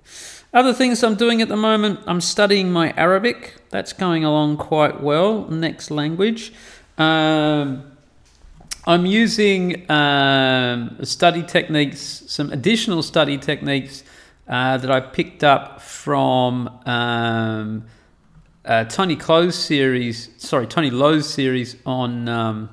Other 0.52 0.74
things 0.74 1.04
I'm 1.04 1.14
doing 1.14 1.40
at 1.40 1.46
the 1.46 1.56
moment, 1.56 2.00
I'm 2.08 2.20
studying 2.20 2.72
my 2.72 2.92
Arabic. 2.96 3.54
That's 3.70 3.92
going 3.92 4.24
along 4.24 4.56
quite 4.56 5.00
well. 5.00 5.46
Next 5.46 5.92
language. 5.92 6.52
Um, 6.98 7.92
I'm 8.84 9.06
using 9.06 9.88
um, 9.88 10.98
study 11.04 11.44
techniques, 11.44 12.24
some 12.26 12.50
additional 12.50 13.00
study 13.04 13.38
techniques 13.38 14.02
uh, 14.48 14.78
that 14.78 14.90
I 14.90 15.00
picked 15.00 15.42
up 15.42 15.80
from 15.80 16.68
um, 16.86 17.84
uh, 18.64 18.84
Tony 18.84 19.16
Close 19.16 19.56
series, 19.56 20.30
sorry, 20.38 20.66
Tony 20.66 20.90
Lowe's 20.90 21.28
series 21.28 21.76
on 21.84 22.28
um, 22.28 22.70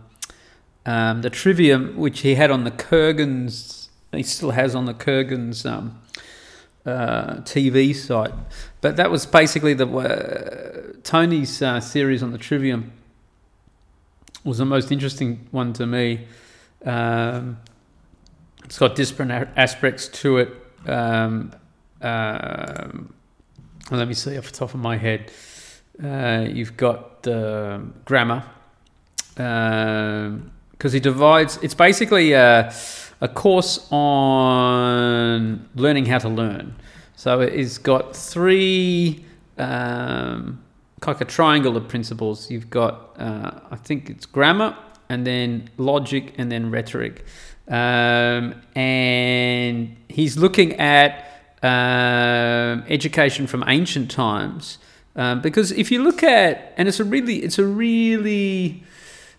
um, 0.86 1.22
the 1.22 1.30
Trivium, 1.30 1.98
which 1.98 2.22
he 2.22 2.36
had 2.36 2.52
on 2.52 2.64
the 2.64 2.72
Kurgan's, 2.72 3.90
he 4.12 4.24
still 4.24 4.52
has 4.52 4.76
on 4.76 4.86
the 4.86 4.94
Kurgan's 4.94 5.66
um, 5.66 6.00
uh, 6.86 7.36
TV 7.38 7.96
site. 7.96 8.34
But 8.82 8.98
that 8.98 9.10
was 9.10 9.26
basically 9.26 9.74
the 9.74 9.88
uh, 9.88 11.00
Tony's 11.04 11.62
uh, 11.62 11.80
series 11.80 12.22
on 12.22 12.32
the 12.32 12.38
Trivium 12.38 12.92
was 14.44 14.58
the 14.58 14.66
most 14.66 14.92
interesting 14.92 15.48
one 15.52 15.74
to 15.74 15.86
me. 15.86 16.28
Um, 16.86 17.58
it's 18.66 18.78
got 18.78 18.96
different 18.96 19.32
aspects 19.56 20.08
to 20.10 20.38
it. 20.38 20.50
Um, 20.86 21.54
um, 22.04 23.14
let 23.92 24.08
me 24.08 24.14
see 24.14 24.38
off 24.38 24.46
the 24.46 24.58
top 24.58 24.74
of 24.74 24.80
my 24.80 24.98
head. 24.98 25.32
Uh, 26.04 26.46
you've 26.50 26.76
got 26.78 27.28
uh, 27.28 27.80
grammar 28.06 28.44
because 29.36 30.28
um, 30.28 30.52
he 30.92 31.00
divides. 31.00 31.60
It's 31.62 31.74
basically 31.74 32.34
a, 32.34 32.74
a 33.22 33.28
course 33.28 33.88
on 33.92 35.70
learning 35.76 36.06
how 36.06 36.20
to 36.20 36.30
learn. 36.30 36.76
So 37.16 37.42
it's 37.42 37.78
got 37.78 38.16
three 38.16 39.26
um, 39.58 40.64
like 41.08 41.22
a 41.22 41.26
triangle 41.26 41.78
of 41.78 41.88
principles. 41.88 42.50
You've 42.50 42.70
got, 42.70 43.16
uh, 43.20 43.60
I 43.72 43.76
think 43.76 44.10
it's 44.10 44.26
grammar, 44.26 44.76
and 45.10 45.26
then 45.28 45.70
logic, 45.78 46.34
and 46.38 46.52
then 46.52 46.72
rhetoric. 46.72 47.26
Um, 47.68 48.62
and 48.76 49.96
he's 50.10 50.38
looking 50.38 50.74
at 50.80 51.33
um, 51.64 52.84
education 52.90 53.48
from 53.48 53.64
ancient 53.68 54.12
times. 54.12 54.78
Um, 55.16 55.42
because 55.42 55.72
if 55.72 55.92
you 55.92 56.04
look 56.04 56.24
at, 56.24 56.74
and 56.78 56.88
it's 56.88 57.00
a 57.00 57.04
really, 57.04 57.38
it's 57.38 57.58
a 57.58 57.66
really, 57.66 58.84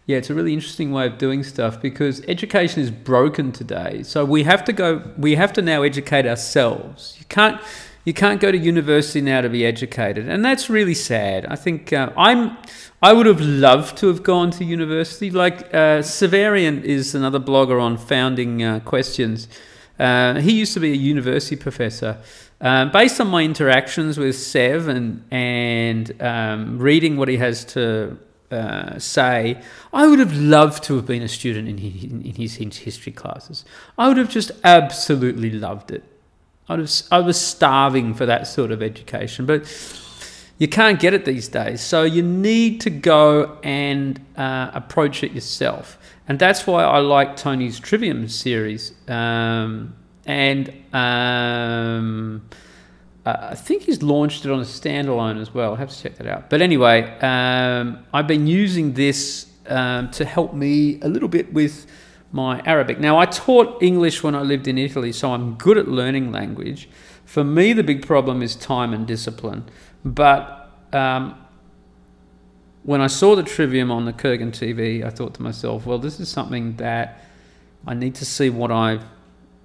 yeah, 0.06 0.16
it's 0.16 0.30
a 0.30 0.34
really 0.34 0.54
interesting 0.54 0.90
way 0.92 1.06
of 1.06 1.18
doing 1.18 1.42
stuff 1.42 1.82
because 1.82 2.22
education 2.26 2.80
is 2.80 2.90
broken 2.90 3.52
today. 3.52 4.02
So 4.04 4.24
we 4.24 4.44
have 4.44 4.64
to 4.64 4.72
go, 4.72 5.02
we 5.18 5.34
have 5.34 5.52
to 5.54 5.62
now 5.62 5.82
educate 5.82 6.26
ourselves. 6.26 7.16
You 7.18 7.26
can't, 7.26 7.60
you 8.04 8.14
can't 8.14 8.40
go 8.40 8.52
to 8.52 8.58
university 8.58 9.20
now 9.20 9.40
to 9.40 9.48
be 9.48 9.66
educated, 9.66 10.28
and 10.28 10.44
that's 10.44 10.68
really 10.68 10.94
sad. 10.94 11.46
I 11.46 11.56
think 11.56 11.92
uh, 11.92 12.10
I'm. 12.16 12.56
I 13.02 13.12
would 13.12 13.26
have 13.26 13.40
loved 13.40 13.98
to 13.98 14.08
have 14.08 14.22
gone 14.22 14.50
to 14.52 14.64
university. 14.64 15.30
Like 15.30 15.60
uh, 15.74 16.00
Severian 16.00 16.82
is 16.82 17.14
another 17.14 17.40
blogger 17.40 17.80
on 17.80 17.96
founding 17.96 18.62
uh, 18.62 18.80
questions. 18.80 19.48
Uh, 19.98 20.40
he 20.40 20.52
used 20.52 20.74
to 20.74 20.80
be 20.80 20.92
a 20.92 20.96
university 20.96 21.56
professor. 21.56 22.18
Um, 22.60 22.90
based 22.90 23.20
on 23.20 23.28
my 23.28 23.42
interactions 23.42 24.18
with 24.18 24.36
Sev 24.36 24.88
and 24.88 25.24
and 25.30 26.22
um, 26.22 26.78
reading 26.78 27.16
what 27.16 27.28
he 27.28 27.36
has 27.36 27.64
to 27.66 28.18
uh, 28.50 28.98
say, 28.98 29.60
I 29.92 30.06
would 30.06 30.18
have 30.18 30.34
loved 30.34 30.84
to 30.84 30.96
have 30.96 31.06
been 31.06 31.22
a 31.22 31.28
student 31.28 31.68
in 31.68 31.78
his, 31.78 32.04
in 32.04 32.34
his 32.34 32.78
history 32.78 33.12
classes. 33.12 33.64
I 33.98 34.08
would 34.08 34.16
have 34.16 34.30
just 34.30 34.52
absolutely 34.62 35.50
loved 35.50 35.90
it. 35.90 36.04
I 36.68 36.76
was 36.76 37.08
I 37.10 37.18
was 37.18 37.40
starving 37.40 38.14
for 38.14 38.26
that 38.26 38.46
sort 38.46 38.70
of 38.70 38.82
education, 38.82 39.44
but 39.44 39.66
you 40.58 40.68
can't 40.68 41.00
get 41.00 41.12
it 41.14 41.24
these 41.24 41.48
days. 41.48 41.80
So 41.80 42.04
you 42.04 42.22
need 42.22 42.80
to 42.82 42.90
go 42.90 43.58
and 43.62 44.20
uh, 44.36 44.70
approach 44.72 45.22
it 45.22 45.32
yourself, 45.32 45.98
and 46.28 46.38
that's 46.38 46.66
why 46.66 46.84
I 46.84 46.98
like 46.98 47.36
Tony's 47.36 47.78
Trivium 47.78 48.28
series. 48.28 48.92
Um, 49.08 49.94
and 50.26 50.72
um, 50.94 52.48
I 53.26 53.54
think 53.54 53.82
he's 53.82 54.02
launched 54.02 54.44
it 54.44 54.50
on 54.50 54.60
a 54.60 54.64
standalone 54.64 55.40
as 55.40 55.52
well. 55.52 55.74
I 55.74 55.78
have 55.78 55.90
to 55.90 56.02
check 56.02 56.16
that 56.16 56.26
out. 56.26 56.50
But 56.50 56.62
anyway, 56.62 57.02
um, 57.20 58.04
I've 58.12 58.26
been 58.26 58.46
using 58.46 58.94
this 58.94 59.50
um, 59.66 60.10
to 60.12 60.24
help 60.24 60.54
me 60.54 61.00
a 61.00 61.08
little 61.08 61.28
bit 61.28 61.52
with 61.52 61.86
my 62.32 62.60
Arabic. 62.64 62.98
Now, 62.98 63.18
I 63.18 63.26
taught 63.26 63.82
English 63.82 64.22
when 64.22 64.34
I 64.34 64.42
lived 64.42 64.66
in 64.66 64.76
Italy, 64.76 65.12
so 65.12 65.32
I'm 65.32 65.54
good 65.54 65.78
at 65.78 65.88
learning 65.88 66.32
language. 66.32 66.88
For 67.24 67.44
me, 67.44 67.72
the 67.72 67.82
big 67.82 68.06
problem 68.06 68.42
is 68.42 68.56
time 68.56 68.92
and 68.92 69.06
discipline. 69.06 69.64
But 70.04 70.70
um, 70.92 71.36
when 72.84 73.00
I 73.00 73.08
saw 73.08 73.34
the 73.34 73.42
trivium 73.42 73.90
on 73.90 74.04
the 74.04 74.12
Kurgan 74.12 74.50
TV, 74.50 75.04
I 75.04 75.10
thought 75.10 75.34
to 75.34 75.42
myself, 75.42 75.84
well, 75.84 75.98
this 75.98 76.20
is 76.20 76.28
something 76.28 76.76
that 76.76 77.20
I 77.86 77.94
need 77.94 78.14
to 78.16 78.24
see 78.24 78.48
what 78.48 78.70
I, 78.70 79.00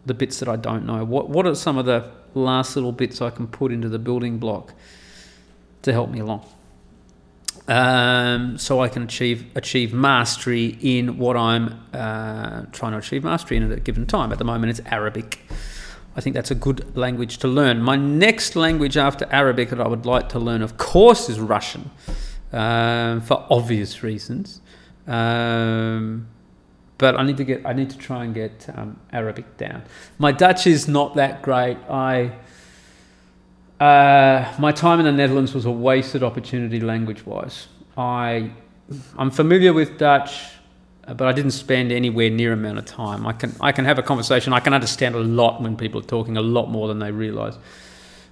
the 0.05 0.13
bits 0.13 0.39
that 0.39 0.49
I 0.49 0.55
don't 0.55 0.85
know. 0.85 1.05
What 1.05 1.29
what 1.29 1.45
are 1.45 1.55
some 1.55 1.77
of 1.77 1.85
the 1.85 2.09
last 2.33 2.75
little 2.75 2.91
bits 2.91 3.21
I 3.21 3.29
can 3.29 3.47
put 3.47 3.71
into 3.71 3.89
the 3.89 3.99
building 3.99 4.39
block 4.39 4.73
to 5.83 5.93
help 5.93 6.09
me 6.09 6.19
along? 6.19 6.45
um, 7.69 8.57
so 8.57 8.81
I 8.81 8.89
can 8.89 9.03
achieve 9.03 9.45
achieve 9.55 9.93
mastery 9.93 10.77
in 10.81 11.19
what 11.19 11.37
I'm 11.37 11.79
uh, 11.93 12.63
trying 12.71 12.93
to 12.93 12.97
achieve 12.97 13.23
mastery 13.23 13.57
in 13.57 13.71
at 13.71 13.77
a 13.77 13.79
given 13.79 14.07
time. 14.07 14.31
At 14.31 14.39
the 14.39 14.43
moment, 14.43 14.71
it's 14.71 14.81
Arabic. 14.87 15.39
I 16.15 16.21
think 16.21 16.33
that's 16.33 16.49
a 16.49 16.55
good 16.55 16.97
language 16.97 17.37
to 17.37 17.47
learn. 17.47 17.81
My 17.81 17.95
next 17.95 18.55
language 18.55 18.97
after 18.97 19.27
Arabic 19.31 19.69
that 19.69 19.79
I 19.79 19.87
would 19.87 20.07
like 20.07 20.29
to 20.29 20.39
learn, 20.39 20.63
of 20.63 20.77
course, 20.77 21.29
is 21.29 21.39
Russian, 21.39 21.91
um, 22.51 23.21
for 23.21 23.45
obvious 23.49 24.03
reasons. 24.03 24.61
Um, 25.07 26.27
but 26.97 27.15
I 27.15 27.23
need 27.23 27.37
to 27.37 27.43
get 27.43 27.65
I 27.65 27.73
need 27.73 27.89
to 27.91 27.97
try 27.97 28.25
and 28.25 28.33
get 28.33 28.67
um, 28.75 28.99
Arabic 29.11 29.57
down. 29.57 29.83
My 30.17 30.31
Dutch 30.31 30.67
is 30.67 30.87
not 30.87 31.15
that 31.15 31.41
great. 31.41 31.77
I 31.89 32.33
uh, 33.79 34.53
my 34.59 34.73
time 34.73 34.99
in 34.99 35.05
the 35.05 35.11
Netherlands 35.11 35.53
was 35.53 35.65
a 35.65 35.71
wasted 35.71 36.21
opportunity 36.21 36.81
language 36.81 37.25
wise. 37.25 37.67
I, 37.97 38.51
I'm 39.17 39.31
familiar 39.31 39.71
with 39.71 39.97
Dutch, 39.97 40.49
uh, 41.07 41.13
but 41.13 41.27
I 41.29 41.31
didn't 41.31 41.51
spend 41.51 41.91
anywhere 41.91 42.29
near 42.29 42.51
amount 42.51 42.77
of 42.77 42.85
time. 42.85 43.25
I 43.25 43.31
can, 43.31 43.55
I 43.61 43.71
can 43.71 43.85
have 43.85 43.97
a 43.97 44.03
conversation. 44.03 44.51
I 44.51 44.59
can 44.59 44.73
understand 44.73 45.15
a 45.15 45.19
lot 45.19 45.61
when 45.61 45.77
people 45.77 46.01
are 46.01 46.05
talking 46.05 46.35
a 46.35 46.41
lot 46.41 46.69
more 46.69 46.89
than 46.89 46.99
they 46.99 47.11
realize. 47.11 47.57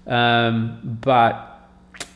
Um, 0.06 1.00
but 1.02 1.57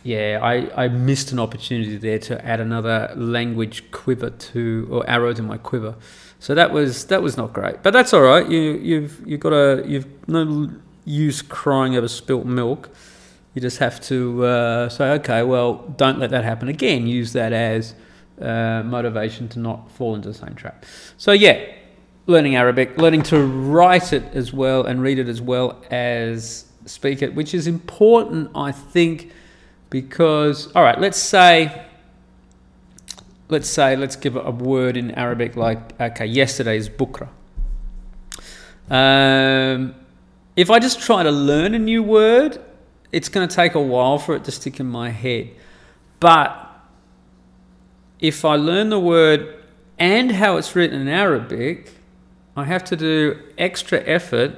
yeah, 0.03 0.39
I, 0.41 0.85
I 0.85 0.87
missed 0.87 1.31
an 1.31 1.39
opportunity 1.39 1.97
there 1.97 2.19
to 2.19 2.43
add 2.45 2.59
another 2.59 3.13
language 3.15 3.91
quiver 3.91 4.29
to 4.29 4.87
or 4.89 5.09
arrow 5.09 5.33
to 5.33 5.43
my 5.43 5.57
quiver. 5.57 5.95
So 6.39 6.55
that 6.55 6.71
was 6.71 7.05
that 7.05 7.21
was 7.21 7.37
not 7.37 7.53
great, 7.53 7.83
but 7.83 7.91
that's 7.91 8.13
all 8.13 8.23
right. 8.23 8.47
You 8.49 8.59
you've 8.59 9.21
you've 9.27 9.39
got 9.39 9.53
a 9.53 9.83
you've 9.85 10.07
no 10.27 10.71
use 11.05 11.41
crying 11.41 11.95
over 11.95 12.07
spilt 12.07 12.45
milk. 12.45 12.89
You 13.53 13.61
just 13.61 13.79
have 13.79 13.99
to 14.01 14.45
uh, 14.45 14.89
say, 14.89 15.11
okay, 15.11 15.43
well, 15.43 15.93
don't 15.97 16.19
let 16.19 16.29
that 16.29 16.43
happen 16.43 16.69
again. 16.69 17.05
Use 17.05 17.33
that 17.33 17.51
as 17.51 17.95
uh, 18.41 18.81
motivation 18.85 19.49
to 19.49 19.59
not 19.59 19.91
fall 19.91 20.15
into 20.15 20.29
the 20.29 20.33
same 20.33 20.55
trap. 20.55 20.85
So, 21.17 21.33
yeah, 21.33 21.61
learning 22.27 22.55
Arabic, 22.55 22.97
learning 22.97 23.23
to 23.23 23.45
write 23.45 24.13
it 24.13 24.23
as 24.33 24.53
well 24.53 24.85
and 24.85 25.01
read 25.01 25.19
it 25.19 25.27
as 25.27 25.41
well 25.41 25.81
as 25.91 26.65
speak 26.85 27.21
it, 27.21 27.35
which 27.35 27.53
is 27.53 27.67
important, 27.67 28.49
I 28.55 28.71
think, 28.71 29.31
because, 29.91 30.71
all 30.73 30.81
right, 30.81 30.99
let's 30.99 31.19
say, 31.19 31.85
let's 33.49 33.69
say, 33.69 33.95
let's 33.95 34.15
give 34.15 34.35
a 34.35 34.49
word 34.49 34.97
in 34.97 35.11
Arabic 35.11 35.55
like, 35.55 35.99
okay, 36.01 36.25
yesterday's 36.25 36.89
bukra. 36.89 37.27
Um, 38.89 39.93
if 40.55 40.71
I 40.71 40.79
just 40.79 41.01
try 41.01 41.21
to 41.21 41.31
learn 41.31 41.75
a 41.75 41.79
new 41.79 42.01
word, 42.01 42.59
it's 43.11 43.29
going 43.29 43.47
to 43.47 43.53
take 43.53 43.75
a 43.75 43.81
while 43.81 44.17
for 44.17 44.35
it 44.35 44.45
to 44.45 44.51
stick 44.51 44.79
in 44.79 44.87
my 44.87 45.09
head. 45.09 45.49
But 46.21 46.57
if 48.19 48.45
I 48.45 48.55
learn 48.55 48.89
the 48.89 48.99
word 48.99 49.61
and 49.99 50.31
how 50.31 50.55
it's 50.55 50.73
written 50.73 51.01
in 51.01 51.07
Arabic, 51.09 51.91
I 52.55 52.63
have 52.63 52.85
to 52.85 52.95
do 52.95 53.41
extra 53.57 53.99
effort, 54.05 54.55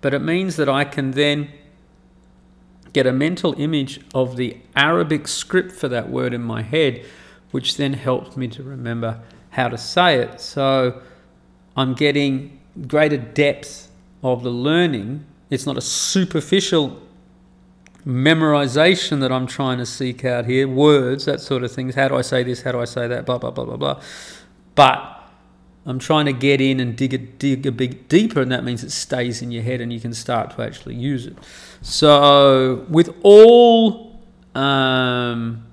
but 0.00 0.14
it 0.14 0.20
means 0.20 0.54
that 0.54 0.68
I 0.68 0.84
can 0.84 1.10
then 1.10 1.50
get 2.92 3.06
a 3.06 3.12
mental 3.12 3.54
image 3.58 4.00
of 4.14 4.36
the 4.36 4.56
Arabic 4.74 5.28
script 5.28 5.72
for 5.72 5.88
that 5.88 6.10
word 6.10 6.34
in 6.34 6.42
my 6.42 6.62
head, 6.62 7.04
which 7.50 7.76
then 7.76 7.92
helps 7.92 8.36
me 8.36 8.48
to 8.48 8.62
remember 8.62 9.20
how 9.50 9.68
to 9.68 9.78
say 9.78 10.18
it. 10.20 10.40
So 10.40 11.00
I'm 11.76 11.94
getting 11.94 12.60
greater 12.86 13.16
depth 13.16 13.90
of 14.22 14.42
the 14.42 14.50
learning. 14.50 15.24
It's 15.50 15.66
not 15.66 15.76
a 15.76 15.80
superficial 15.80 17.00
memorization 18.06 19.20
that 19.20 19.30
I'm 19.30 19.46
trying 19.46 19.78
to 19.78 19.86
seek 19.86 20.24
out 20.24 20.46
here, 20.46 20.66
words, 20.66 21.26
that 21.26 21.40
sort 21.40 21.64
of 21.64 21.72
things. 21.72 21.94
How 21.94 22.08
do 22.08 22.16
I 22.16 22.22
say 22.22 22.42
this? 22.42 22.62
How 22.62 22.72
do 22.72 22.80
I 22.80 22.84
say 22.84 23.06
that? 23.08 23.26
Blah, 23.26 23.38
blah, 23.38 23.50
blah, 23.50 23.64
blah, 23.64 23.76
blah. 23.76 24.02
But 24.74 25.19
I'm 25.86 25.98
trying 25.98 26.26
to 26.26 26.32
get 26.32 26.60
in 26.60 26.78
and 26.78 26.94
dig 26.94 27.14
a, 27.14 27.18
dig 27.18 27.66
a 27.66 27.72
bit 27.72 28.08
deeper, 28.08 28.40
and 28.40 28.52
that 28.52 28.64
means 28.64 28.84
it 28.84 28.90
stays 28.90 29.40
in 29.40 29.50
your 29.50 29.62
head 29.62 29.80
and 29.80 29.92
you 29.92 29.98
can 30.00 30.12
start 30.12 30.54
to 30.56 30.62
actually 30.62 30.94
use 30.94 31.26
it. 31.26 31.36
So, 31.80 32.86
with 32.90 33.14
all, 33.22 34.20
um, 34.54 35.66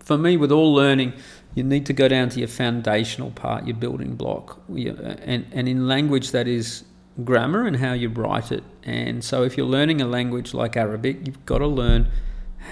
for 0.00 0.18
me, 0.18 0.36
with 0.36 0.50
all 0.50 0.74
learning, 0.74 1.12
you 1.54 1.62
need 1.62 1.86
to 1.86 1.92
go 1.92 2.08
down 2.08 2.28
to 2.30 2.40
your 2.40 2.48
foundational 2.48 3.30
part, 3.30 3.66
your 3.66 3.76
building 3.76 4.16
block, 4.16 4.60
and, 4.68 5.46
and 5.52 5.68
in 5.68 5.86
language 5.86 6.32
that 6.32 6.48
is 6.48 6.84
grammar 7.22 7.66
and 7.66 7.76
how 7.76 7.92
you 7.92 8.08
write 8.08 8.50
it. 8.50 8.64
And 8.82 9.22
so, 9.22 9.44
if 9.44 9.56
you're 9.56 9.66
learning 9.66 10.00
a 10.00 10.06
language 10.06 10.54
like 10.54 10.76
Arabic, 10.76 11.24
you've 11.24 11.46
got 11.46 11.58
to 11.58 11.68
learn 11.68 12.10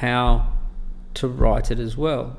how 0.01 0.55
to 1.15 1.29
write 1.29 1.71
it 1.71 1.79
as 1.79 1.97
well. 1.97 2.37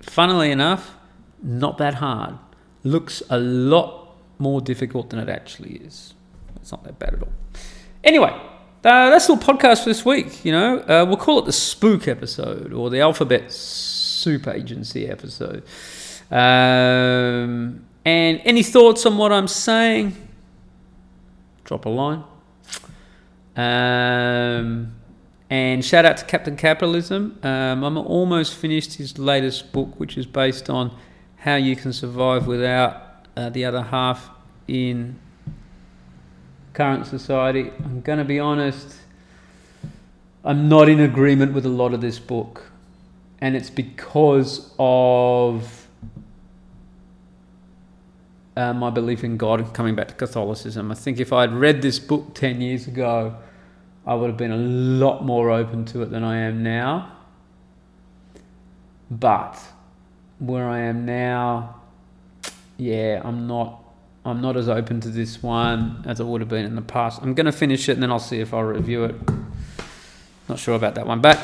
Funnily 0.00 0.50
enough, 0.50 0.96
not 1.42 1.78
that 1.78 1.94
hard. 1.94 2.38
Looks 2.84 3.22
a 3.30 3.38
lot 3.38 4.14
more 4.38 4.60
difficult 4.60 5.10
than 5.10 5.18
it 5.18 5.28
actually 5.28 5.76
is. 5.76 6.14
It's 6.56 6.70
not 6.70 6.84
that 6.84 6.98
bad 6.98 7.14
at 7.14 7.22
all. 7.22 7.32
Anyway, 8.02 8.30
uh, 8.30 9.10
that's 9.10 9.26
the 9.26 9.34
podcast 9.34 9.82
for 9.82 9.88
this 9.88 10.04
week. 10.04 10.44
You 10.44 10.52
know, 10.52 10.78
uh, 10.80 11.04
we'll 11.06 11.16
call 11.16 11.38
it 11.38 11.46
the 11.46 11.52
spook 11.52 12.06
episode 12.06 12.72
or 12.72 12.90
the 12.90 13.00
alphabet 13.00 13.50
soup 13.50 14.46
agency 14.46 15.08
episode. 15.08 15.64
Um, 16.30 17.86
and 18.04 18.40
any 18.44 18.62
thoughts 18.62 19.06
on 19.06 19.16
what 19.16 19.32
I'm 19.32 19.48
saying? 19.48 20.16
drop 21.64 21.86
a 21.86 21.88
line. 21.88 22.22
Um, 23.56 24.94
and 25.50 25.84
shout 25.84 26.04
out 26.04 26.16
to 26.18 26.24
Captain 26.24 26.56
Capitalism. 26.56 27.38
Um, 27.42 27.82
I'm 27.82 27.96
almost 27.96 28.54
finished 28.54 28.94
his 28.94 29.18
latest 29.18 29.72
book, 29.72 29.98
which 29.98 30.16
is 30.16 30.26
based 30.26 30.70
on 30.70 30.96
how 31.44 31.56
you 31.56 31.76
can 31.76 31.92
survive 31.92 32.46
without 32.46 33.26
uh, 33.36 33.50
the 33.50 33.66
other 33.66 33.82
half 33.82 34.30
in 34.66 35.14
current 36.72 37.06
society. 37.06 37.70
I'm 37.84 38.00
going 38.00 38.18
to 38.18 38.24
be 38.24 38.40
honest, 38.40 38.96
I'm 40.42 40.70
not 40.70 40.88
in 40.88 41.00
agreement 41.00 41.52
with 41.52 41.66
a 41.66 41.68
lot 41.68 41.92
of 41.92 42.00
this 42.00 42.18
book. 42.18 42.70
And 43.42 43.54
it's 43.54 43.68
because 43.68 44.72
of 44.78 45.86
uh, 48.56 48.72
my 48.72 48.88
belief 48.88 49.22
in 49.22 49.36
God 49.36 49.74
coming 49.74 49.94
back 49.94 50.08
to 50.08 50.14
Catholicism. 50.14 50.90
I 50.90 50.94
think 50.94 51.20
if 51.20 51.30
I'd 51.30 51.52
read 51.52 51.82
this 51.82 51.98
book 51.98 52.34
10 52.34 52.62
years 52.62 52.86
ago, 52.86 53.36
I 54.06 54.14
would 54.14 54.30
have 54.30 54.38
been 54.38 54.50
a 54.50 54.56
lot 54.56 55.26
more 55.26 55.50
open 55.50 55.84
to 55.86 56.00
it 56.00 56.10
than 56.10 56.24
I 56.24 56.38
am 56.38 56.62
now. 56.62 57.12
But 59.10 59.60
where 60.38 60.68
I 60.68 60.80
am 60.80 61.06
now, 61.06 61.80
yeah, 62.76 63.22
I'm 63.24 63.46
not 63.46 63.84
I'm 64.24 64.40
not 64.40 64.56
as 64.56 64.68
open 64.68 65.00
to 65.02 65.10
this 65.10 65.40
one 65.42 66.02
as 66.06 66.20
I 66.20 66.24
would 66.24 66.40
have 66.40 66.48
been 66.48 66.64
in 66.64 66.74
the 66.76 66.82
past. 66.82 67.20
I'm 67.22 67.34
going 67.34 67.46
to 67.46 67.52
finish 67.52 67.90
it 67.90 67.92
and 67.92 68.02
then 68.02 68.10
I'll 68.10 68.18
see 68.18 68.40
if 68.40 68.54
I'll 68.54 68.62
review 68.62 69.04
it. 69.04 69.14
Not 70.48 70.58
sure 70.58 70.74
about 70.74 70.94
that 70.94 71.06
one. 71.06 71.20
But 71.20 71.38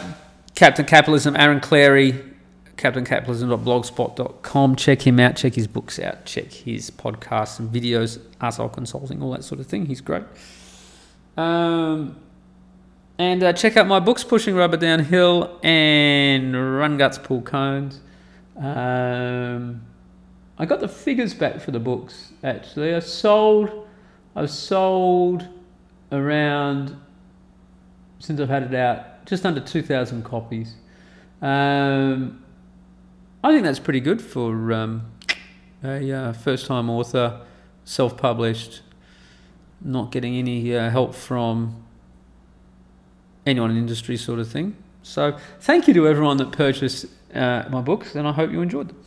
Captain 0.55 0.87
Capitalism, 0.87 1.37
Aaron 1.37 1.61
Clarey, 1.61 2.33
captaincapitalism.blogspot.com. 2.77 4.77
Check 4.77 5.07
him 5.07 5.21
out, 5.21 5.37
check 5.37 5.53
his 5.55 5.67
books 5.67 5.99
out, 5.99 6.25
check 6.25 6.51
his 6.51 6.91
podcasts 6.91 7.59
and 7.59 7.71
videos, 7.71 8.17
Arsehole 8.41 8.73
Consulting, 8.73 9.23
all 9.23 9.33
that 9.33 9.45
sort 9.45 9.61
of 9.61 9.67
thing. 9.67 9.85
He's 9.85 10.01
great. 10.01 10.25
Um, 11.37 12.17
and 13.19 13.43
uh, 13.43 13.53
check 13.53 13.77
out 13.77 13.87
my 13.87 14.01
books, 14.01 14.25
Pushing 14.25 14.55
Rubber 14.55 14.79
Downhill 14.79 15.61
and 15.63 16.79
Run 16.79 16.97
Guts 16.97 17.19
Pull 17.19 17.43
Cones. 17.43 18.01
Um, 18.61 19.83
I 20.59 20.67
got 20.67 20.81
the 20.81 20.89
figures 20.89 21.33
back 21.33 21.61
for 21.61 21.71
the 21.71 21.81
books, 21.81 22.33
actually. 22.45 22.95
I 22.95 22.99
sold, 22.99 23.89
I've 24.37 24.51
sold 24.51 25.49
around, 26.13 27.01
since 28.19 28.39
I've 28.39 28.51
had 28.51 28.65
it 28.65 28.75
out, 28.75 29.25
just 29.25 29.47
under 29.47 29.61
2,000 29.61 30.23
copies. 30.23 30.75
Um, 31.41 32.45
I 33.43 33.53
think 33.53 33.65
that's 33.65 33.79
pretty 33.79 34.01
good 34.01 34.21
for 34.21 34.73
um, 34.75 35.11
a 35.83 36.13
uh, 36.13 36.33
first 36.35 36.67
time 36.67 36.91
author, 36.91 37.41
self 37.85 38.19
published, 38.19 38.83
not 39.81 40.13
getting 40.13 40.37
any 40.37 40.77
uh, 40.77 40.91
help 40.91 41.15
from 41.15 41.83
anyone 43.47 43.71
in 43.71 43.79
industry, 43.79 44.19
sort 44.19 44.39
of 44.39 44.49
thing. 44.51 44.77
So, 45.03 45.39
thank 45.61 45.89
you 45.89 45.95
to 45.95 46.07
everyone 46.07 46.37
that 46.37 46.53
purchased 46.53 47.07
uh, 47.35 47.65
my 47.71 47.81
books, 47.81 48.15
and 48.15 48.27
I 48.27 48.33
hope 48.33 48.51
you 48.51 48.61
enjoyed 48.63 48.89
them. 48.89 48.99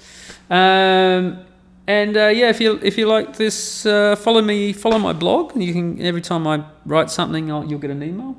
Um, 0.50 1.46
and 1.88 2.16
uh, 2.16 2.28
yeah, 2.28 2.50
if 2.50 2.62
you 2.62 2.80
if 2.82 2.98
you 2.98 3.08
like 3.08 3.36
this, 3.36 3.86
uh, 3.86 4.16
follow 4.16 4.42
me, 4.42 4.74
follow 4.74 5.00
my 5.00 5.14
blog. 5.14 5.56
You 5.56 5.74
can 5.74 6.02
every 6.02 6.22
time 6.22 6.48
I 6.48 6.64
write 6.86 7.10
something, 7.10 7.52
I'll, 7.52 7.66
you'll 7.66 7.80
get 7.80 7.92
an 7.92 8.04
email. 8.04 8.38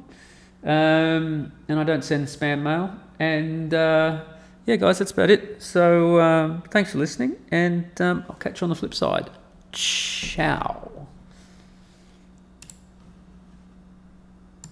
Um, 0.65 1.53
and 1.69 1.79
I 1.79 1.85
don't 1.85 2.03
send 2.03 2.27
spam 2.27 2.63
mail. 2.63 2.91
And 3.21 3.75
uh, 3.75 4.25
yeah, 4.67 4.77
guys, 4.77 4.99
that's 4.99 5.11
about 5.13 5.31
it. 5.31 5.63
So 5.63 6.21
um, 6.21 6.63
thanks 6.71 6.93
for 6.93 6.99
listening, 6.99 7.37
and 7.51 8.01
um, 8.01 8.25
I'll 8.29 8.37
catch 8.37 8.61
you 8.61 8.65
on 8.65 8.71
the 8.71 8.77
flip 8.77 8.95
side. 8.95 9.31
Ciao. 9.73 10.94